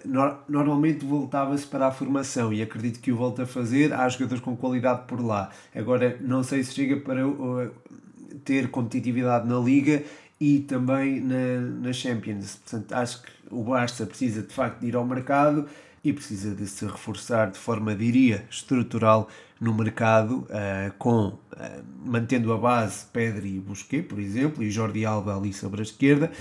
Normalmente 0.47 1.05
voltava-se 1.05 1.67
para 1.67 1.87
a 1.87 1.91
formação 1.91 2.51
e 2.51 2.61
acredito 2.61 2.99
que 2.99 3.11
o 3.11 3.15
volta 3.15 3.43
a 3.43 3.45
fazer. 3.45 3.93
Há 3.93 4.09
jogadores 4.09 4.43
com 4.43 4.55
qualidade 4.55 5.03
por 5.07 5.23
lá. 5.23 5.49
Agora, 5.75 6.17
não 6.21 6.43
sei 6.43 6.63
se 6.63 6.73
chega 6.73 6.97
para 6.97 7.27
uh, 7.27 7.71
ter 8.43 8.69
competitividade 8.69 9.47
na 9.47 9.59
Liga 9.59 10.03
e 10.39 10.59
também 10.61 11.19
na, 11.19 11.59
na 11.81 11.93
Champions. 11.93 12.55
Portanto, 12.55 12.93
acho 12.93 13.21
que 13.21 13.29
o 13.51 13.63
Barça 13.63 14.05
precisa 14.05 14.41
de 14.41 14.53
facto 14.53 14.79
de 14.79 14.87
ir 14.87 14.95
ao 14.95 15.05
mercado 15.05 15.67
e 16.03 16.13
precisa 16.13 16.55
de 16.55 16.65
se 16.65 16.85
reforçar 16.85 17.51
de 17.51 17.57
forma, 17.57 17.93
diria, 17.93 18.45
estrutural 18.49 19.27
no 19.59 19.73
mercado, 19.73 20.47
uh, 20.49 20.93
com 20.97 21.27
uh, 21.27 21.37
mantendo 22.05 22.53
a 22.53 22.57
base 22.57 23.05
Pedri 23.11 23.57
e 23.57 23.59
Busquets, 23.59 24.07
por 24.07 24.19
exemplo, 24.19 24.63
e 24.63 24.71
Jordi 24.71 25.05
Alba 25.05 25.35
ali 25.35 25.51
sobre 25.51 25.81
a 25.81 25.83
esquerda, 25.83 26.31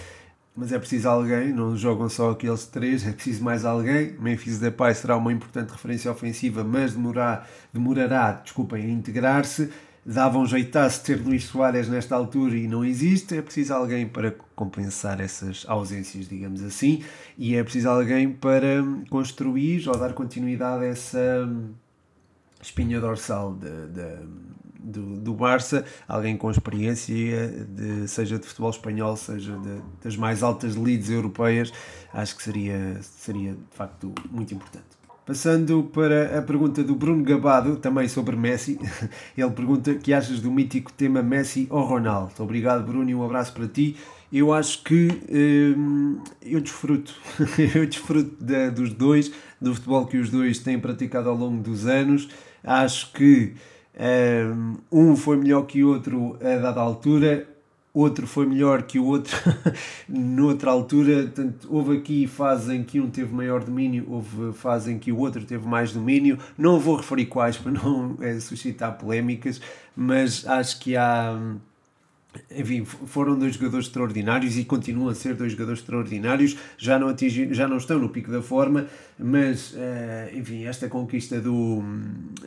mas 0.59 0.73
é 0.73 0.79
preciso 0.79 1.09
alguém, 1.09 1.53
não 1.53 1.77
jogam 1.77 2.09
só 2.09 2.33
aqueles 2.33 2.67
três, 2.67 3.07
é 3.07 3.13
preciso 3.13 3.45
mais 3.45 3.65
alguém. 3.65 4.17
Memphis 4.19 4.59
Depay 4.59 4.93
será 4.93 5.17
uma 5.17 5.33
importante 5.33 5.71
referência 5.71 6.11
ofensiva, 6.11 6.65
mas 6.65 6.95
demorará, 6.95 7.47
demorará 7.73 8.33
desculpem, 8.33 8.85
a 8.85 8.89
integrar-se. 8.89 9.71
Dava 10.05 10.37
um 10.37 10.47
jeitaço 10.47 11.05
ter 11.05 11.23
Luís 11.23 11.45
Soares 11.45 11.89
nesta 11.89 12.17
altura 12.17 12.57
e 12.57 12.67
não 12.67 12.85
existe, 12.85 13.37
é 13.37 13.43
preciso 13.43 13.73
alguém 13.73 14.09
para 14.09 14.33
compensar 14.57 15.21
essas 15.21 15.65
ausências, 15.69 16.29
digamos 16.29 16.61
assim, 16.65 17.05
e 17.37 17.55
é 17.55 17.63
preciso 17.63 17.91
alguém 17.91 18.33
para 18.33 18.83
construir 19.09 19.89
ou 19.89 19.97
dar 19.97 20.13
continuidade 20.13 20.83
a 20.83 20.89
essa 20.89 21.49
espinha 22.61 23.01
dorsal 23.01 23.55
de, 23.55 23.87
de, 23.89 24.17
do, 24.79 25.17
do 25.17 25.35
Barça, 25.35 25.85
alguém 26.07 26.37
com 26.37 26.51
experiência, 26.51 27.49
de, 27.69 28.07
seja 28.09 28.39
de 28.39 28.47
futebol 28.47 28.71
espanhol, 28.71 29.17
seja 29.17 29.57
de, 29.57 29.83
das 30.03 30.17
mais 30.17 30.43
altas 30.43 30.77
leads 30.77 31.11
europeias, 31.11 31.73
acho 32.13 32.37
que 32.37 32.43
seria, 32.43 32.99
seria 33.03 33.53
de 33.53 33.77
facto 33.77 34.13
muito 34.31 34.55
importante. 34.55 34.99
Passando 35.29 35.83
para 35.93 36.39
a 36.39 36.41
pergunta 36.41 36.83
do 36.83 36.95
Bruno 36.95 37.23
Gabado, 37.23 37.77
também 37.77 38.09
sobre 38.09 38.35
Messi. 38.35 38.81
Ele 39.37 39.51
pergunta: 39.51 39.95
que 39.95 40.15
achas 40.15 40.41
do 40.41 40.51
mítico 40.51 40.91
tema 40.91 41.23
Messi 41.23 41.67
ou 41.69 41.85
Ronaldo? 41.85 42.33
Obrigado, 42.39 42.83
Bruno, 42.83 43.11
e 43.11 43.15
um 43.15 43.23
abraço 43.23 43.53
para 43.53 43.69
ti. 43.69 43.95
Eu 44.33 44.55
acho 44.55 44.83
que 44.83 45.09
hum, 45.77 46.19
eu 46.41 46.63
desfruto, 46.63 47.15
eu 47.75 47.87
desfruto 47.87 48.43
de, 48.43 48.71
dos 48.71 48.95
dois, 48.95 49.31
do 49.61 49.75
futebol 49.75 50.07
que 50.07 50.17
os 50.17 50.31
dois 50.31 50.61
têm 50.61 50.81
praticado 50.81 51.29
ao 51.29 51.37
longo 51.37 51.63
dos 51.63 51.85
anos. 51.85 52.31
Acho 52.65 53.13
que 53.13 53.53
um 54.91 55.17
foi 55.17 55.37
melhor 55.37 55.67
que 55.67 55.83
o 55.83 55.89
outro 55.89 56.37
a 56.41 56.57
dada 56.57 56.81
altura 56.81 57.47
outro 57.93 58.27
foi 58.27 58.47
melhor 58.47 58.83
que 58.83 58.99
o 58.99 59.05
outro 59.05 59.37
noutra 60.09 60.71
altura. 60.71 61.23
Portanto, 61.25 61.69
houve 61.71 61.99
aqui 61.99 62.27
fases 62.27 62.71
em 62.71 62.83
que 62.83 63.01
um 63.01 63.11
teve 63.11 63.35
maior 63.35 63.65
domínio, 63.65 64.07
houve 64.09 64.53
fases 64.53 64.89
em 64.89 64.99
que 64.99 65.11
o 65.11 65.19
outro 65.19 65.45
teve 65.45 65.67
mais 65.67 65.93
domínio. 65.93 66.39
Não 66.57 66.79
vou 66.79 66.97
referir 66.97 67.27
quais 67.27 67.57
para 67.57 67.73
não 67.73 68.17
é, 68.21 68.39
suscitar 68.39 68.97
polémicas, 68.97 69.61
mas 69.97 70.47
acho 70.47 70.79
que 70.81 70.97
há 70.97 71.37
enfim, 72.51 72.85
foram 72.85 73.39
dois 73.39 73.55
jogadores 73.55 73.87
extraordinários 73.87 74.59
e 74.59 74.65
continuam 74.65 75.09
a 75.09 75.15
ser 75.15 75.35
dois 75.35 75.53
jogadores 75.53 75.81
extraordinários. 75.81 76.57
Já 76.77 76.99
não, 76.99 77.09
atingi, 77.09 77.53
já 77.55 77.67
não 77.67 77.79
estão 77.79 77.99
no 77.99 78.11
pico 78.11 78.31
da 78.31 78.43
forma, 78.43 78.87
mas, 79.19 79.73
uh, 79.73 80.37
enfim, 80.37 80.65
esta 80.65 80.89
conquista 80.89 81.41
do, 81.41 81.83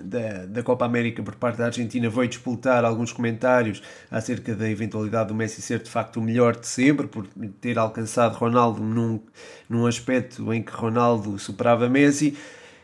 da, 0.04 0.46
da 0.46 0.64
Copa 0.64 0.86
América 0.86 1.24
por 1.24 1.36
parte 1.36 1.58
da 1.58 1.66
Argentina 1.66 2.10
veio 2.10 2.28
disputar 2.28 2.86
alguns 2.86 3.12
comentários 3.12 3.82
acerca 4.10 4.56
da 4.56 4.70
eventualidade 4.70 5.30
do 5.30 5.36
Messi 5.36 5.62
ser 5.62 5.80
de 5.80 5.90
facto 5.90 6.18
o 6.18 6.22
melhor 6.22 6.56
de 6.56 6.68
sempre, 6.68 7.08
por 7.08 7.28
ter 7.60 7.80
alcançado 7.80 8.36
Ronaldo 8.36 8.82
num, 8.84 9.20
num 9.68 9.88
aspecto 9.88 10.54
em 10.54 10.62
que 10.62 10.72
Ronaldo 10.72 11.40
superava 11.40 11.90
Messi. 11.90 12.38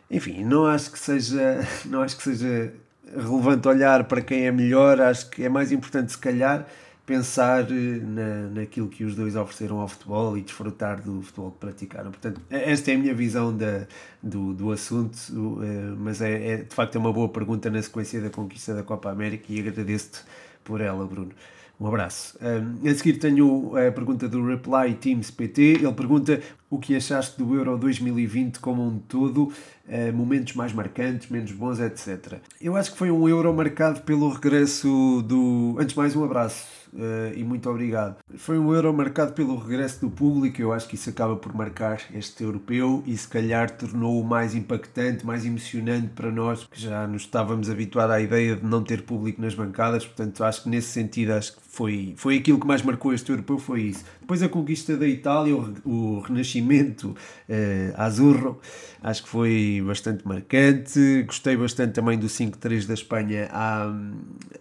Enfim, 0.09 0.43
não 0.43 0.65
acho 0.65 0.91
que 0.91 0.99
seja, 0.99 1.59
não 1.85 2.01
acho 2.01 2.17
que 2.17 2.23
seja 2.23 2.73
relevante 3.15 3.67
olhar 3.67 4.03
para 4.05 4.21
quem 4.21 4.47
é 4.47 4.51
melhor, 4.51 4.99
acho 4.99 5.29
que 5.29 5.43
é 5.43 5.49
mais 5.49 5.71
importante, 5.71 6.11
se 6.11 6.17
calhar 6.17 6.65
pensar 7.07 7.71
eh, 7.71 7.99
na, 8.03 8.49
naquilo 8.49 8.89
que 8.89 9.05
os 9.05 9.15
dois 9.15 9.35
ofereceram 9.35 9.79
ao 9.79 9.87
futebol 9.87 10.37
e 10.37 10.41
desfrutar 10.41 11.01
do 11.01 11.21
futebol 11.21 11.51
que 11.51 11.57
praticaram. 11.57 12.11
Portanto, 12.11 12.41
esta 12.49 12.91
é 12.91 12.95
a 12.95 12.97
minha 12.97 13.15
visão 13.15 13.55
da, 13.55 13.87
do, 14.21 14.53
do 14.53 14.71
assunto, 14.71 15.17
eh, 15.63 15.95
mas 15.97 16.21
é, 16.21 16.51
é 16.51 16.57
de 16.57 16.75
facto 16.75 16.95
é 16.95 16.99
uma 16.99 17.13
boa 17.13 17.29
pergunta 17.29 17.69
na 17.71 17.81
sequência 17.81 18.21
da 18.21 18.29
conquista 18.29 18.75
da 18.75 18.83
Copa 18.83 19.09
América 19.09 19.45
e 19.47 19.59
agradeço-te 19.59 20.19
por 20.65 20.81
ela, 20.81 21.07
Bruno. 21.07 21.31
Um 21.79 21.85
abraço. 21.85 22.37
Um, 22.41 22.89
a 22.89 22.93
seguir 22.95 23.19
tenho 23.19 23.71
a 23.77 23.91
pergunta 23.91 24.27
do 24.27 24.43
Reply 24.43 24.95
Teams 24.95 25.29
PT. 25.29 25.61
Ele 25.61 25.93
pergunta 25.93 26.41
o 26.71 26.79
que 26.79 26.95
achaste 26.95 27.37
do 27.37 27.53
Euro 27.53 27.77
2020 27.77 28.59
como 28.59 28.83
um 28.83 28.97
todo, 28.97 29.43
uh, 29.43 30.13
momentos 30.13 30.55
mais 30.55 30.73
marcantes, 30.73 31.29
menos 31.29 31.51
bons, 31.51 31.79
etc. 31.79 32.39
Eu 32.59 32.75
acho 32.75 32.91
que 32.91 32.97
foi 32.97 33.11
um 33.11 33.29
Euro 33.29 33.53
marcado 33.53 34.01
pelo 34.01 34.27
regresso 34.27 35.23
do. 35.27 35.77
Antes 35.79 35.93
mais, 35.93 36.15
um 36.15 36.23
abraço 36.23 36.67
uh, 36.97 37.33
e 37.35 37.43
muito 37.43 37.69
obrigado. 37.69 38.17
Foi 38.35 38.57
um 38.57 38.73
Euro 38.73 38.93
marcado 38.93 39.33
pelo 39.33 39.55
regresso 39.55 40.01
do 40.01 40.09
público, 40.09 40.61
eu 40.61 40.73
acho 40.73 40.87
que 40.87 40.95
isso 40.95 41.09
acaba 41.09 41.35
por 41.35 41.53
marcar 41.53 42.01
este 42.13 42.43
europeu 42.43 43.03
e 43.05 43.15
se 43.15 43.27
calhar 43.27 43.69
tornou-o 43.69 44.23
mais 44.23 44.55
impactante, 44.55 45.25
mais 45.25 45.45
emocionante 45.45 46.07
para 46.09 46.31
nós, 46.31 46.65
que 46.65 46.81
já 46.81 47.07
nos 47.07 47.21
estávamos 47.23 47.69
habituados 47.69 48.15
à 48.15 48.19
ideia 48.19 48.55
de 48.55 48.65
não 48.65 48.83
ter 48.83 49.03
público 49.03 49.41
nas 49.41 49.53
bancadas, 49.53 50.05
portanto 50.05 50.43
acho 50.43 50.63
que 50.63 50.69
nesse 50.69 50.89
sentido 50.89 51.31
acho 51.31 51.55
que 51.55 51.61
foi, 51.77 52.15
foi 52.17 52.37
aquilo 52.37 52.59
que 52.59 52.65
mais 52.65 52.81
marcou 52.81 53.13
este 53.13 53.29
europeu, 53.29 53.59
foi 53.59 53.81
isso. 53.81 54.03
Depois 54.19 54.41
a 54.41 54.49
conquista 54.49 54.97
da 54.97 55.07
Itália, 55.07 55.55
o, 55.55 55.75
o 55.85 56.19
renascimento 56.21 57.09
uh, 57.47 57.93
azurro, 57.95 58.59
acho 59.03 59.21
que 59.21 59.29
foi 59.29 59.83
bastante 59.85 60.27
marcante. 60.27 61.21
Gostei 61.27 61.55
bastante 61.55 61.93
também 61.93 62.17
do 62.17 62.25
5-3 62.25 62.87
da 62.87 62.95
Espanha 62.95 63.47
à, 63.51 63.93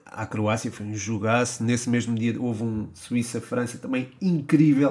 à 0.04 0.26
Croácia, 0.26 0.70
foi 0.70 0.85
um 0.85 0.94
jogaço. 0.94 1.64
Nesse 1.64 1.88
mesmo 1.88 2.14
dia 2.14 2.35
houve 2.38 2.64
um 2.64 2.88
Suíça-França 2.92 3.79
também 3.79 4.09
incrível. 4.20 4.90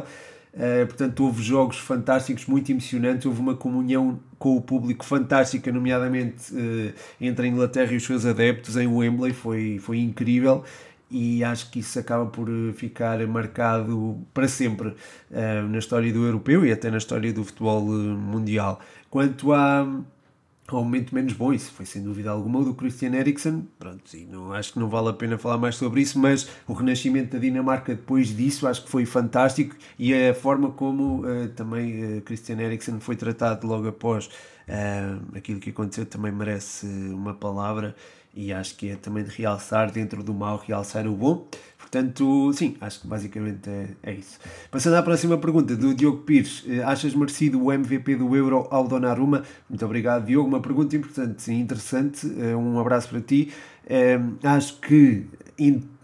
Uh, 0.51 0.87
portanto, 0.87 1.19
houve 1.23 1.43
jogos 1.43 1.77
fantásticos, 1.77 2.47
muito 2.47 2.71
emocionantes. 2.71 3.27
Houve 3.27 3.39
uma 3.39 3.53
comunhão 3.53 4.19
com 4.39 4.57
o 4.57 4.61
público 4.61 5.05
fantástica, 5.05 5.71
nomeadamente 5.71 6.51
uh, 6.55 6.91
entre 7.21 7.45
a 7.45 7.49
Inglaterra 7.49 7.93
e 7.93 7.97
os 7.97 8.03
seus 8.03 8.25
adeptos 8.25 8.77
em 8.77 8.87
Wembley. 8.87 9.31
Foi, 9.31 9.77
foi 9.77 9.99
incrível 9.99 10.63
e 11.09 11.43
acho 11.43 11.69
que 11.69 11.79
isso 11.79 11.99
acaba 11.99 12.25
por 12.25 12.49
eh, 12.49 12.73
ficar 12.73 13.25
marcado 13.27 14.17
para 14.33 14.47
sempre 14.47 14.89
uh, 14.89 15.67
na 15.69 15.77
história 15.77 16.11
do 16.11 16.25
europeu 16.25 16.65
e 16.65 16.71
até 16.71 16.89
na 16.89 16.97
história 16.97 17.31
do 17.31 17.43
futebol 17.43 17.81
eh, 17.93 18.13
mundial. 18.13 18.79
Quanto 19.09 19.53
a, 19.53 19.87
ao 20.67 20.83
momento 20.83 21.13
menos 21.13 21.33
bom, 21.33 21.53
isso 21.53 21.71
foi 21.71 21.85
sem 21.85 22.01
dúvida 22.03 22.31
alguma 22.31 22.59
o 22.59 22.65
do 22.65 22.73
Christian 22.73 23.13
Eriksen, 23.13 23.67
pronto, 23.77 24.03
e 24.15 24.25
não, 24.25 24.51
acho 24.51 24.73
que 24.73 24.79
não 24.79 24.89
vale 24.89 25.09
a 25.09 25.13
pena 25.13 25.37
falar 25.37 25.57
mais 25.57 25.75
sobre 25.75 26.01
isso, 26.01 26.17
mas 26.17 26.49
o 26.67 26.73
renascimento 26.73 27.33
da 27.33 27.39
Dinamarca 27.39 27.93
depois 27.93 28.35
disso 28.35 28.67
acho 28.67 28.83
que 28.83 28.89
foi 28.89 29.05
fantástico. 29.05 29.75
E 29.99 30.13
a 30.13 30.33
forma 30.33 30.71
como 30.71 31.23
uh, 31.23 31.47
também 31.49 32.17
uh, 32.17 32.21
Christian 32.21 32.59
Eriksen 32.59 32.99
foi 32.99 33.15
tratado 33.15 33.67
logo 33.67 33.87
após 33.87 34.25
uh, 34.25 35.37
aquilo 35.37 35.59
que 35.59 35.69
aconteceu 35.69 36.05
também 36.05 36.31
merece 36.31 36.87
uma 36.87 37.35
palavra 37.35 37.95
e 38.35 38.51
acho 38.51 38.75
que 38.75 38.89
é 38.89 38.95
também 38.95 39.23
de 39.23 39.29
realçar 39.31 39.89
dentro 39.89 40.21
do 40.21 40.33
mal, 40.33 40.57
realçar 40.57 41.07
o 41.07 41.15
bom. 41.15 41.47
Portanto, 41.77 42.51
sim, 42.53 42.75
acho 42.81 42.99
que 42.99 43.07
basicamente 43.07 43.69
é, 43.69 43.87
é 44.03 44.13
isso. 44.13 44.37
Passando 44.69 44.95
à 44.95 45.03
próxima 45.03 45.37
pergunta, 45.37 45.75
do 45.75 45.93
Diogo 45.93 46.23
Pires. 46.23 46.63
Eh, 46.67 46.83
achas 46.83 47.15
merecido 47.15 47.63
o 47.63 47.71
MVP 47.71 48.17
do 48.17 48.35
Euro 48.35 48.67
ao 48.69 48.85
Donnarumma? 48.87 49.43
Muito 49.69 49.85
obrigado, 49.85 50.25
Diogo. 50.25 50.49
Uma 50.49 50.59
pergunta 50.59 50.95
importante 50.95 51.49
e 51.49 51.53
interessante. 51.53 52.27
Eh, 52.37 52.55
um 52.55 52.77
abraço 52.79 53.09
para 53.09 53.21
ti. 53.21 53.53
É, 53.87 54.19
acho 54.43 54.81
que 54.81 55.25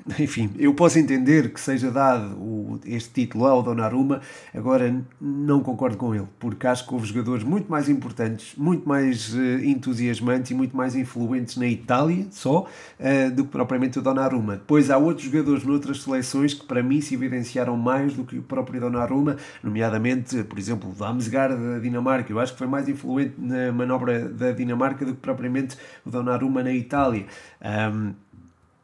enfim, 0.19 0.51
eu 0.57 0.73
posso 0.73 0.97
entender 0.97 1.51
que 1.53 1.59
seja 1.59 1.91
dado 1.91 2.35
o, 2.37 2.79
este 2.85 3.09
título 3.13 3.45
ao 3.45 3.61
Donnarumma, 3.61 4.21
agora 4.53 5.03
não 5.19 5.61
concordo 5.61 5.97
com 5.97 6.15
ele, 6.15 6.27
porque 6.39 6.65
acho 6.67 6.87
que 6.87 6.93
houve 6.93 7.07
jogadores 7.07 7.43
muito 7.43 7.69
mais 7.69 7.89
importantes, 7.89 8.55
muito 8.57 8.87
mais 8.87 9.33
uh, 9.33 9.63
entusiasmantes 9.63 10.51
e 10.51 10.53
muito 10.53 10.75
mais 10.75 10.95
influentes 10.95 11.57
na 11.57 11.67
Itália 11.67 12.25
só, 12.31 12.61
uh, 12.99 13.31
do 13.31 13.45
que 13.45 13.51
propriamente 13.51 13.99
o 13.99 14.01
Donnarumma. 14.01 14.57
Depois 14.57 14.89
há 14.89 14.97
outros 14.97 15.25
jogadores 15.27 15.63
noutras 15.63 16.01
seleções 16.01 16.53
que 16.53 16.65
para 16.65 16.81
mim 16.81 17.01
se 17.01 17.13
evidenciaram 17.13 17.77
mais 17.77 18.13
do 18.13 18.23
que 18.23 18.37
o 18.37 18.43
próprio 18.43 18.79
Donnarumma, 18.81 19.37
nomeadamente, 19.63 20.43
por 20.43 20.57
exemplo, 20.57 20.89
o 20.89 20.93
Damsgaard 20.93 21.55
da 21.55 21.79
Dinamarca, 21.79 22.31
eu 22.31 22.39
acho 22.39 22.53
que 22.53 22.57
foi 22.57 22.67
mais 22.67 22.89
influente 22.89 23.35
na 23.37 23.71
manobra 23.71 24.27
da 24.29 24.51
Dinamarca 24.51 25.05
do 25.05 25.13
que 25.13 25.19
propriamente 25.19 25.77
o 26.05 26.09
Donnarumma 26.09 26.63
na 26.63 26.73
Itália. 26.73 27.25
Um, 27.61 28.13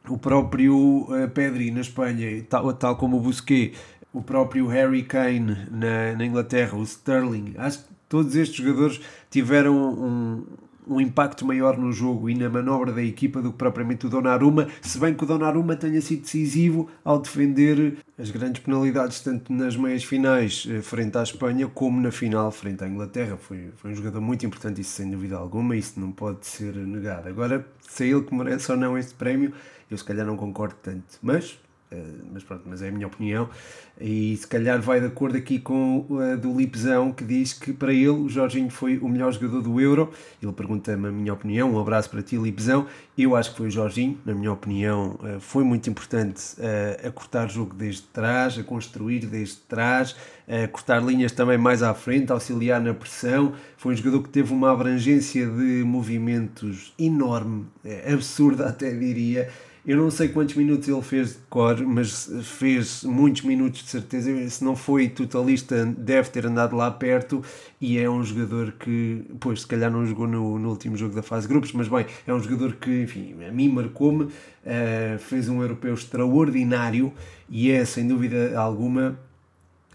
o 0.08 0.18
próprio 0.18 0.74
uh, 0.74 1.28
Pedri 1.32 1.70
na 1.70 1.80
Espanha, 1.80 2.42
tal, 2.48 2.72
tal 2.72 2.96
como 2.96 3.16
o 3.16 3.20
Busquets, 3.20 3.78
o 4.12 4.22
próprio 4.22 4.66
Harry 4.66 5.02
Kane 5.02 5.66
na, 5.70 6.14
na 6.16 6.24
Inglaterra, 6.24 6.76
o 6.76 6.82
Sterling, 6.82 7.54
acho 7.58 7.80
que 7.80 7.84
todos 8.08 8.34
estes 8.34 8.64
jogadores 8.64 9.00
tiveram 9.30 9.76
um, 9.76 10.44
um 10.88 11.00
impacto 11.00 11.46
maior 11.46 11.76
no 11.76 11.92
jogo 11.92 12.30
e 12.30 12.34
na 12.34 12.48
manobra 12.48 12.92
da 12.92 13.02
equipa 13.02 13.42
do 13.42 13.52
que 13.52 13.58
propriamente 13.58 14.06
o 14.06 14.08
Donnarumma, 14.08 14.68
se 14.80 14.98
bem 14.98 15.14
que 15.14 15.22
o 15.22 15.26
Donnarumma 15.26 15.76
tenha 15.76 16.00
sido 16.00 16.22
decisivo 16.22 16.88
ao 17.04 17.18
defender 17.20 17.98
as 18.18 18.30
grandes 18.30 18.62
penalidades 18.62 19.20
tanto 19.20 19.52
nas 19.52 19.76
meias 19.76 20.02
finais 20.02 20.66
eh, 20.68 20.80
frente 20.80 21.16
à 21.18 21.22
Espanha 21.22 21.68
como 21.68 22.00
na 22.00 22.10
final 22.10 22.50
frente 22.50 22.82
à 22.82 22.88
Inglaterra. 22.88 23.36
Foi, 23.36 23.68
foi 23.76 23.92
um 23.92 23.94
jogador 23.94 24.20
muito 24.20 24.46
importante, 24.46 24.80
isso 24.80 24.92
sem 24.92 25.10
dúvida 25.10 25.36
alguma, 25.36 25.76
isso 25.76 26.00
não 26.00 26.10
pode 26.10 26.46
ser 26.46 26.74
negado. 26.74 27.28
Agora, 27.28 27.66
se 27.80 28.04
é 28.04 28.08
ele 28.08 28.22
que 28.22 28.34
merece 28.34 28.72
ou 28.72 28.78
não 28.78 28.96
este 28.96 29.14
prémio, 29.14 29.52
eu 29.90 29.96
se 29.96 30.04
calhar 30.04 30.26
não 30.26 30.36
concordo 30.36 30.76
tanto, 30.82 31.18
mas, 31.22 31.52
uh, 31.92 32.26
mas 32.32 32.42
pronto, 32.42 32.62
mas 32.66 32.82
é 32.82 32.88
a 32.88 32.92
minha 32.92 33.06
opinião 33.06 33.48
e 34.00 34.36
se 34.36 34.46
calhar 34.46 34.80
vai 34.80 35.00
de 35.00 35.06
acordo 35.06 35.36
aqui 35.36 35.58
com 35.58 36.06
a 36.20 36.36
do 36.36 36.56
Lipzão 36.56 37.10
que 37.10 37.24
diz 37.24 37.52
que 37.52 37.72
para 37.72 37.92
ele 37.92 38.08
o 38.08 38.28
Jorginho 38.28 38.70
foi 38.70 38.98
o 38.98 39.08
melhor 39.08 39.32
jogador 39.32 39.60
do 39.60 39.80
Euro. 39.80 40.12
Ele 40.40 40.52
pergunta-me 40.52 41.08
a 41.08 41.10
minha 41.10 41.32
opinião, 41.32 41.72
um 41.72 41.80
abraço 41.80 42.08
para 42.08 42.22
ti 42.22 42.36
Lipzão. 42.36 42.86
Eu 43.16 43.34
acho 43.34 43.50
que 43.50 43.56
foi 43.56 43.66
o 43.66 43.70
Jorginho, 43.70 44.16
na 44.24 44.34
minha 44.34 44.52
opinião, 44.52 45.18
uh, 45.20 45.40
foi 45.40 45.64
muito 45.64 45.90
importante 45.90 46.42
a 47.04 47.10
cortar 47.10 47.48
jogo 47.48 47.74
desde 47.74 48.02
trás, 48.02 48.56
a 48.56 48.62
construir 48.62 49.26
desde 49.26 49.56
trás, 49.56 50.14
a 50.46 50.68
cortar 50.68 51.02
linhas 51.02 51.32
também 51.32 51.58
mais 51.58 51.82
à 51.82 51.92
frente, 51.92 52.30
auxiliar 52.30 52.80
na 52.80 52.94
pressão. 52.94 53.52
Foi 53.76 53.92
um 53.92 53.96
jogador 53.96 54.22
que 54.22 54.28
teve 54.28 54.52
uma 54.52 54.70
abrangência 54.70 55.44
de 55.44 55.82
movimentos 55.84 56.94
enorme, 56.98 57.66
absurda 58.06 58.66
até 58.68 58.92
diria 58.92 59.48
Eu 59.88 59.96
não 59.96 60.10
sei 60.10 60.28
quantos 60.28 60.54
minutos 60.54 60.86
ele 60.86 61.00
fez 61.00 61.30
de 61.30 61.38
cor, 61.48 61.80
mas 61.80 62.30
fez 62.42 63.02
muitos 63.04 63.40
minutos 63.40 63.82
de 63.82 63.88
certeza. 63.88 64.50
Se 64.50 64.62
não 64.62 64.76
foi 64.76 65.08
totalista, 65.08 65.86
deve 65.86 66.28
ter 66.28 66.44
andado 66.44 66.76
lá 66.76 66.90
perto. 66.90 67.42
E 67.80 67.98
é 67.98 68.08
um 68.08 68.22
jogador 68.22 68.72
que, 68.72 69.24
pois, 69.40 69.62
se 69.62 69.66
calhar 69.66 69.90
não 69.90 70.04
jogou 70.04 70.26
no, 70.26 70.58
no 70.58 70.68
último 70.68 70.94
jogo 70.94 71.14
da 71.14 71.22
fase 71.22 71.46
de 71.46 71.54
grupos, 71.54 71.72
mas 71.72 71.88
bem, 71.88 72.04
é 72.26 72.34
um 72.34 72.38
jogador 72.38 72.74
que, 72.74 73.00
enfim, 73.00 73.34
a 73.48 73.50
mim 73.50 73.70
marcou-me. 73.70 74.24
Uh, 74.24 75.18
fez 75.20 75.48
um 75.48 75.62
europeu 75.62 75.94
extraordinário 75.94 77.10
e 77.48 77.70
é, 77.70 77.82
sem 77.86 78.06
dúvida 78.06 78.60
alguma, 78.60 79.18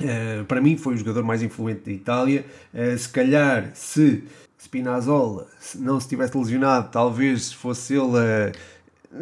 Uh, 0.01 0.43
para 0.45 0.59
mim 0.59 0.75
foi 0.75 0.95
o 0.95 0.97
jogador 0.97 1.23
mais 1.23 1.43
influente 1.43 1.81
da 1.85 1.91
Itália. 1.91 2.43
Uh, 2.73 2.97
se 2.97 3.07
calhar, 3.07 3.69
se 3.75 4.23
Spinazzola 4.57 5.47
não 5.75 5.99
se 5.99 6.07
tivesse 6.07 6.35
lesionado, 6.35 6.89
talvez 6.89 7.53
fosse 7.53 7.93
ele 7.93 8.53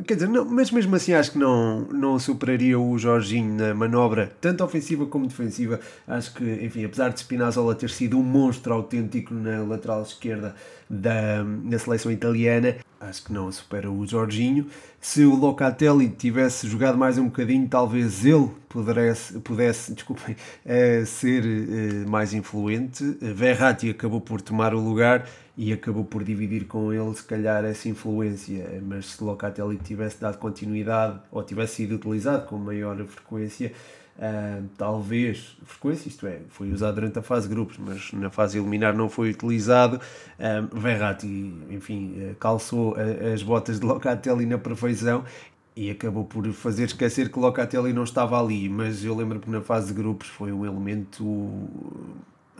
Quer 0.08 0.13
dizer, 0.13 0.30
não, 0.30 0.45
mas 0.45 0.71
mesmo 0.71 0.95
assim 0.95 1.13
acho 1.13 1.34
que 1.34 1.38
não, 1.38 1.82
não 1.82 2.17
superaria 2.17 2.80
o 2.80 2.97
Jorginho 2.97 3.54
na 3.56 3.73
manobra, 3.73 4.32
tanto 4.39 4.63
ofensiva 4.63 5.06
como 5.06 5.27
defensiva. 5.27 5.82
Acho 6.08 6.34
que, 6.34 6.45
enfim, 6.63 6.86
apesar 6.86 7.10
de 7.10 7.19
Spinazzola 7.19 7.75
ter 7.75 7.89
sido 7.89 8.17
um 8.17 8.23
monstro 8.23 8.73
autêntico 8.73 9.34
na 9.34 9.63
lateral 9.63 10.01
esquerda 10.01 10.56
da, 10.89 11.43
da 11.43 11.77
seleção 11.77 12.10
italiana, 12.10 12.77
acho 13.01 13.25
que 13.25 13.33
não 13.33 13.51
supera 13.51 13.89
o 13.91 14.05
Jorginho. 14.05 14.67
Se 14.99 15.25
o 15.25 15.35
Locatelli 15.35 16.09
tivesse 16.09 16.67
jogado 16.67 16.97
mais 16.97 17.17
um 17.17 17.25
bocadinho, 17.25 17.67
talvez 17.67 18.23
ele 18.23 18.49
pudesse, 18.69 19.39
pudesse 19.39 19.93
desculpem, 19.93 20.35
uh, 20.65 21.05
ser 21.05 21.43
uh, 21.43 22.09
mais 22.09 22.33
influente. 22.33 23.03
Verratti 23.19 23.89
acabou 23.89 24.21
por 24.21 24.41
tomar 24.41 24.73
o 24.75 24.79
lugar 24.79 25.27
e 25.57 25.73
acabou 25.73 26.05
por 26.05 26.23
dividir 26.23 26.65
com 26.65 26.93
ele, 26.93 27.13
se 27.15 27.23
calhar, 27.23 27.65
essa 27.65 27.89
influência. 27.89 28.81
Mas 28.85 29.07
se 29.07 29.23
Locatelli 29.23 29.77
tivesse 29.77 30.21
dado 30.21 30.37
continuidade 30.37 31.19
ou 31.31 31.43
tivesse 31.43 31.77
sido 31.77 31.95
utilizado 31.95 32.45
com 32.45 32.57
maior 32.57 32.97
frequência, 33.05 33.73
uh, 34.21 34.63
talvez, 34.77 35.57
frequência, 35.65 36.07
isto 36.07 36.27
é, 36.27 36.39
foi 36.49 36.71
usado 36.71 36.95
durante 36.95 37.19
a 37.19 37.21
fase 37.21 37.49
grupos, 37.49 37.77
mas 37.77 38.13
na 38.13 38.29
fase 38.29 38.57
eliminar 38.57 38.95
não 38.95 39.10
foi 39.10 39.31
utilizado. 39.31 39.99
Uh, 40.38 40.79
Verratti, 40.79 41.27
enfim, 41.69 42.36
calçou 42.39 42.95
as 43.34 43.41
botas 43.41 43.79
de 43.79 43.86
Locatelli 43.86 44.45
na 44.45 44.57
perfeição 44.57 45.25
e 45.75 45.89
acabou 45.89 46.25
por 46.25 46.45
fazer 46.53 46.84
esquecer 46.84 47.31
que 47.31 47.39
Locatelli 47.39 47.93
não 47.93 48.03
estava 48.03 48.39
ali, 48.39 48.67
mas 48.69 49.03
eu 49.03 49.15
lembro 49.15 49.39
que 49.39 49.49
na 49.49 49.62
fase 49.62 49.88
de 49.88 49.93
grupos 49.93 50.27
foi 50.27 50.51
um 50.51 50.65
elemento 50.65 51.23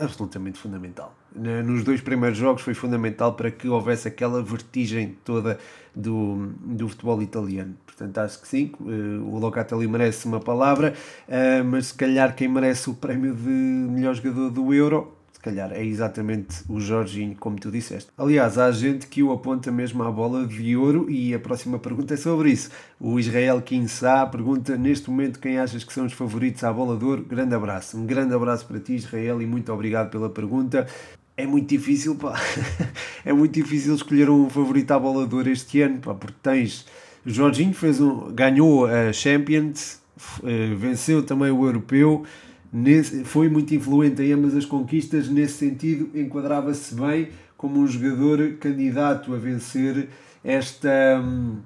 absolutamente 0.04 0.60
fundamental. 0.60 1.16
Nos 1.34 1.84
dois 1.84 2.02
primeiros 2.02 2.38
jogos 2.38 2.62
foi 2.62 2.74
fundamental 2.74 3.34
para 3.34 3.50
que 3.50 3.68
houvesse 3.68 4.08
aquela 4.08 4.44
vertigem 4.44 5.16
toda 5.24 5.58
do, 5.96 6.52
do 6.60 6.90
futebol 6.90 7.22
italiano. 7.22 7.76
Portanto, 7.86 8.18
acho 8.18 8.42
que 8.42 8.48
sim, 8.48 8.72
eh, 8.82 9.20
o 9.24 9.38
Locatelli 9.38 9.88
merece 9.88 10.26
uma 10.26 10.40
palavra, 10.40 10.94
eh, 11.28 11.62
mas 11.64 11.88
se 11.88 11.94
calhar 11.94 12.36
quem 12.36 12.48
merece 12.48 12.90
o 12.90 12.94
prémio 12.94 13.34
de 13.34 13.50
melhor 13.50 14.16
jogador 14.16 14.50
do 14.50 14.74
Euro 14.74 15.21
calhar 15.42 15.72
é 15.72 15.84
exatamente 15.84 16.64
o 16.70 16.80
Jorginho, 16.80 17.36
como 17.40 17.60
tu 17.60 17.72
disseste. 17.72 18.10
Aliás, 18.18 18.58
há 18.58 18.72
gente 18.72 19.08
que 19.08 19.24
o 19.24 19.32
aponta 19.32 19.72
mesmo 19.72 20.04
à 20.04 20.12
bola 20.12 20.46
de 20.46 20.76
ouro 20.76 21.10
e 21.10 21.34
a 21.34 21.40
próxima 21.40 21.80
pergunta 21.80 22.14
é 22.14 22.18
sobre 22.18 22.52
isso. 22.52 22.70
O 23.00 23.20
Israel 23.20 23.62
Kinsá 23.62 24.26
pergunta 24.26 24.78
neste 24.78 25.10
momento 25.10 25.40
quem 25.40 25.58
achas 25.58 25.84
que 25.84 25.92
são 25.92 26.06
os 26.06 26.14
favoritos 26.14 26.64
à 26.64 26.72
bola 26.72 26.98
de 26.98 27.06
ouro. 27.06 27.24
Grande 27.24 27.56
abraço. 27.56 27.98
Um 27.98 28.06
grande 28.06 28.34
abraço 28.34 28.66
para 28.66 28.80
ti, 28.80 28.96
Israel, 28.96 29.42
e 29.42 29.46
muito 29.46 29.72
obrigado 29.72 30.10
pela 30.10 30.30
pergunta. 30.30 30.88
É 31.36 31.48
muito 31.48 31.70
difícil, 31.70 32.16
pá. 32.16 32.40
é 33.26 33.34
muito 33.34 33.54
difícil 33.54 33.96
escolher 33.96 34.30
um 34.30 34.50
favorito 34.50 34.92
à 34.92 35.00
bola 35.00 35.26
de 35.28 35.34
ouro 35.34 35.50
este 35.50 35.82
ano, 35.82 36.00
pá, 36.00 36.14
porque 36.14 36.38
tens. 36.44 36.86
Jorginho 37.26 37.74
fez 37.74 38.02
um, 38.02 38.34
ganhou 38.34 38.86
a 38.86 39.14
Champions, 39.14 40.02
eh, 40.44 40.74
venceu 40.76 41.24
também 41.24 41.52
o 41.52 41.66
Europeu 41.66 42.26
nesse, 42.72 43.24
foi 43.24 43.50
muito 43.50 43.74
influente 43.74 44.22
em 44.22 44.34
ambas 44.34 44.56
as 44.56 44.66
conquistas, 44.66 45.30
nesse 45.30 45.54
sentido, 45.54 46.10
enquadrava-se 46.14 46.96
bem 46.96 47.30
como 47.58 47.80
um 47.80 47.88
jogador 47.88 48.54
candidato 48.60 49.34
a 49.34 49.38
vencer 49.38 50.10
esta, 50.44 51.22
hum, 51.24 51.58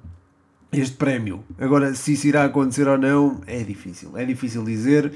este 0.72 0.96
prémio. 0.96 1.42
Agora, 1.58 1.94
se 1.94 2.12
isso 2.12 2.26
irá 2.26 2.44
acontecer 2.44 2.86
ou 2.86 2.98
não, 2.98 3.40
é 3.46 3.62
difícil. 3.62 4.16
É 4.16 4.24
difícil 4.24 4.64
dizer. 4.64 5.12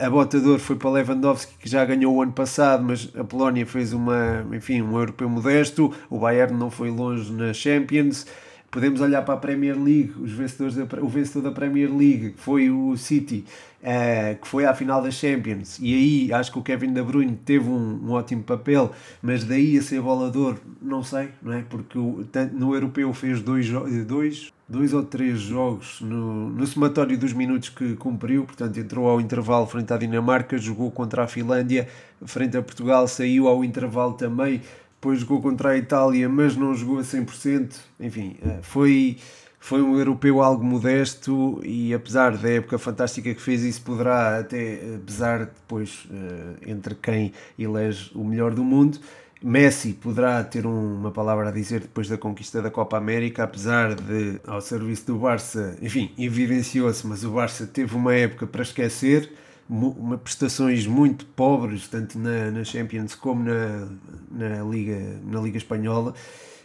a 0.00 0.10
botador 0.10 0.58
foi 0.58 0.76
para 0.76 0.90
Lewandowski, 0.90 1.54
que 1.58 1.68
já 1.68 1.84
ganhou 1.84 2.14
o 2.14 2.22
ano 2.22 2.32
passado, 2.32 2.84
mas 2.84 3.10
a 3.16 3.24
Polónia 3.24 3.64
fez 3.64 3.92
uma, 3.92 4.46
enfim, 4.52 4.82
um 4.82 4.96
europeu 4.96 5.28
modesto. 5.28 5.92
O 6.10 6.18
Bayern 6.18 6.54
não 6.54 6.70
foi 6.70 6.90
longe 6.90 7.32
na 7.32 7.52
Champions. 7.54 8.26
Podemos 8.72 9.02
olhar 9.02 9.20
para 9.20 9.34
a 9.34 9.36
Premier 9.36 9.76
League, 9.76 10.14
os 10.18 10.32
vencedores 10.32 10.74
da, 10.74 10.84
o 11.02 11.06
vencedor 11.06 11.42
da 11.42 11.50
Premier 11.50 11.94
League 11.94 12.32
foi 12.38 12.70
o 12.70 12.96
City 12.96 13.44
uh, 13.82 14.40
que 14.40 14.48
foi 14.48 14.64
à 14.64 14.72
final 14.72 15.02
da 15.02 15.10
Champions, 15.10 15.78
e 15.78 15.94
aí 15.94 16.32
acho 16.32 16.50
que 16.50 16.58
o 16.58 16.62
Kevin 16.62 16.90
De 16.90 17.02
Bruyne 17.02 17.36
teve 17.36 17.68
um, 17.68 18.00
um 18.02 18.12
ótimo 18.12 18.42
papel, 18.42 18.90
mas 19.20 19.44
daí 19.44 19.76
a 19.76 19.82
ser 19.82 20.00
bolador, 20.00 20.56
não 20.80 21.02
sei, 21.02 21.28
não 21.42 21.52
é? 21.52 21.62
Porque 21.68 21.98
o, 21.98 22.26
no 22.52 22.74
europeu 22.74 23.12
fez 23.12 23.42
dois, 23.42 23.68
dois, 24.06 24.50
dois 24.66 24.94
ou 24.94 25.02
três 25.02 25.40
jogos 25.40 26.00
no, 26.00 26.48
no 26.48 26.66
somatório 26.66 27.18
dos 27.18 27.34
minutos 27.34 27.68
que 27.68 27.94
cumpriu, 27.96 28.44
portanto 28.44 28.78
entrou 28.78 29.06
ao 29.06 29.20
intervalo 29.20 29.66
frente 29.66 29.92
à 29.92 29.98
Dinamarca, 29.98 30.56
jogou 30.56 30.90
contra 30.90 31.24
a 31.24 31.28
Finlândia, 31.28 31.88
frente 32.24 32.56
a 32.56 32.62
Portugal, 32.62 33.06
saiu 33.06 33.48
ao 33.48 33.62
intervalo 33.62 34.14
também, 34.14 34.62
depois 35.02 35.18
jogou 35.18 35.42
contra 35.42 35.70
a 35.70 35.76
Itália, 35.76 36.28
mas 36.28 36.54
não 36.54 36.72
jogou 36.76 37.00
a 37.00 37.02
100%, 37.02 37.74
enfim, 37.98 38.36
eh, 38.40 38.60
foi 38.62 39.18
foi 39.58 39.80
um 39.80 39.96
europeu 39.96 40.42
algo 40.42 40.64
modesto 40.64 41.60
e 41.64 41.94
apesar 41.94 42.36
da 42.36 42.50
época 42.50 42.78
fantástica 42.78 43.32
que 43.32 43.40
fez, 43.40 43.62
isso 43.62 43.80
poderá 43.82 44.40
até 44.40 44.98
pesar 45.06 45.46
depois 45.46 46.04
uh, 46.10 46.56
entre 46.66 46.96
quem 46.96 47.32
elege 47.56 48.10
o 48.12 48.24
melhor 48.24 48.52
do 48.52 48.64
mundo. 48.64 48.98
Messi 49.40 49.92
poderá 49.92 50.42
ter 50.42 50.66
um, 50.66 50.96
uma 50.96 51.12
palavra 51.12 51.48
a 51.48 51.52
dizer 51.52 51.80
depois 51.80 52.08
da 52.08 52.18
conquista 52.18 52.60
da 52.60 52.72
Copa 52.72 52.96
América, 52.96 53.44
apesar 53.44 53.94
de, 53.94 54.40
ao 54.44 54.60
serviço 54.60 55.06
do 55.06 55.18
Barça, 55.18 55.76
enfim, 55.80 56.10
evidenciou-se, 56.18 57.06
mas 57.06 57.22
o 57.22 57.30
Barça 57.30 57.64
teve 57.64 57.94
uma 57.94 58.14
época 58.14 58.48
para 58.48 58.62
esquecer, 58.62 59.32
uma, 59.68 60.18
prestações 60.18 60.86
muito 60.86 61.24
pobres, 61.26 61.88
tanto 61.88 62.18
na, 62.18 62.50
na 62.50 62.64
Champions 62.64 63.14
como 63.14 63.44
na, 63.44 63.88
na, 64.30 64.62
Liga, 64.62 65.20
na 65.24 65.40
Liga 65.40 65.58
Espanhola 65.58 66.14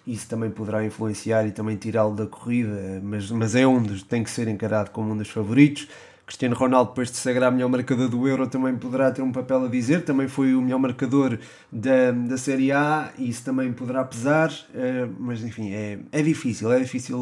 isso 0.08 0.26
também 0.30 0.50
poderá 0.50 0.86
influenciar 0.86 1.46
e 1.46 1.52
também 1.52 1.76
tirá-lo 1.76 2.16
da 2.16 2.26
corrida, 2.26 3.02
mas, 3.04 3.30
mas 3.30 3.56
é 3.56 3.68
um 3.68 3.84
dos, 3.84 4.04
tem 4.04 4.24
que 4.24 4.32
ser 4.32 4.48
encarado 4.48 4.90
como 4.92 5.12
um 5.12 5.18
dos 5.18 5.30
favoritos. 5.30 5.88
Cristiano 6.26 6.56
Ronaldo, 6.56 6.90
depois 6.90 7.10
de 7.10 7.16
sagrar 7.18 7.52
melhor 7.52 7.70
marcador 7.70 8.10
do 8.10 8.28
Euro, 8.28 8.48
também 8.48 8.76
poderá 8.76 9.10
ter 9.12 9.22
um 9.22 9.32
papel 9.32 9.64
a 9.64 9.68
dizer. 9.70 10.04
Também 10.04 10.28
foi 10.28 10.54
o 10.56 10.62
melhor 10.62 10.78
marcador 10.78 11.40
da, 11.72 12.12
da 12.12 12.38
Série 12.38 12.70
A 12.72 13.14
isso 13.18 13.46
também 13.46 13.72
poderá 13.72 14.04
pesar. 14.04 14.50
Uh, 14.50 15.14
mas 15.20 15.42
enfim, 15.42 15.72
é, 15.72 16.00
é 16.12 16.22
difícil. 16.22 16.70
É 16.72 16.80
difícil. 16.80 17.18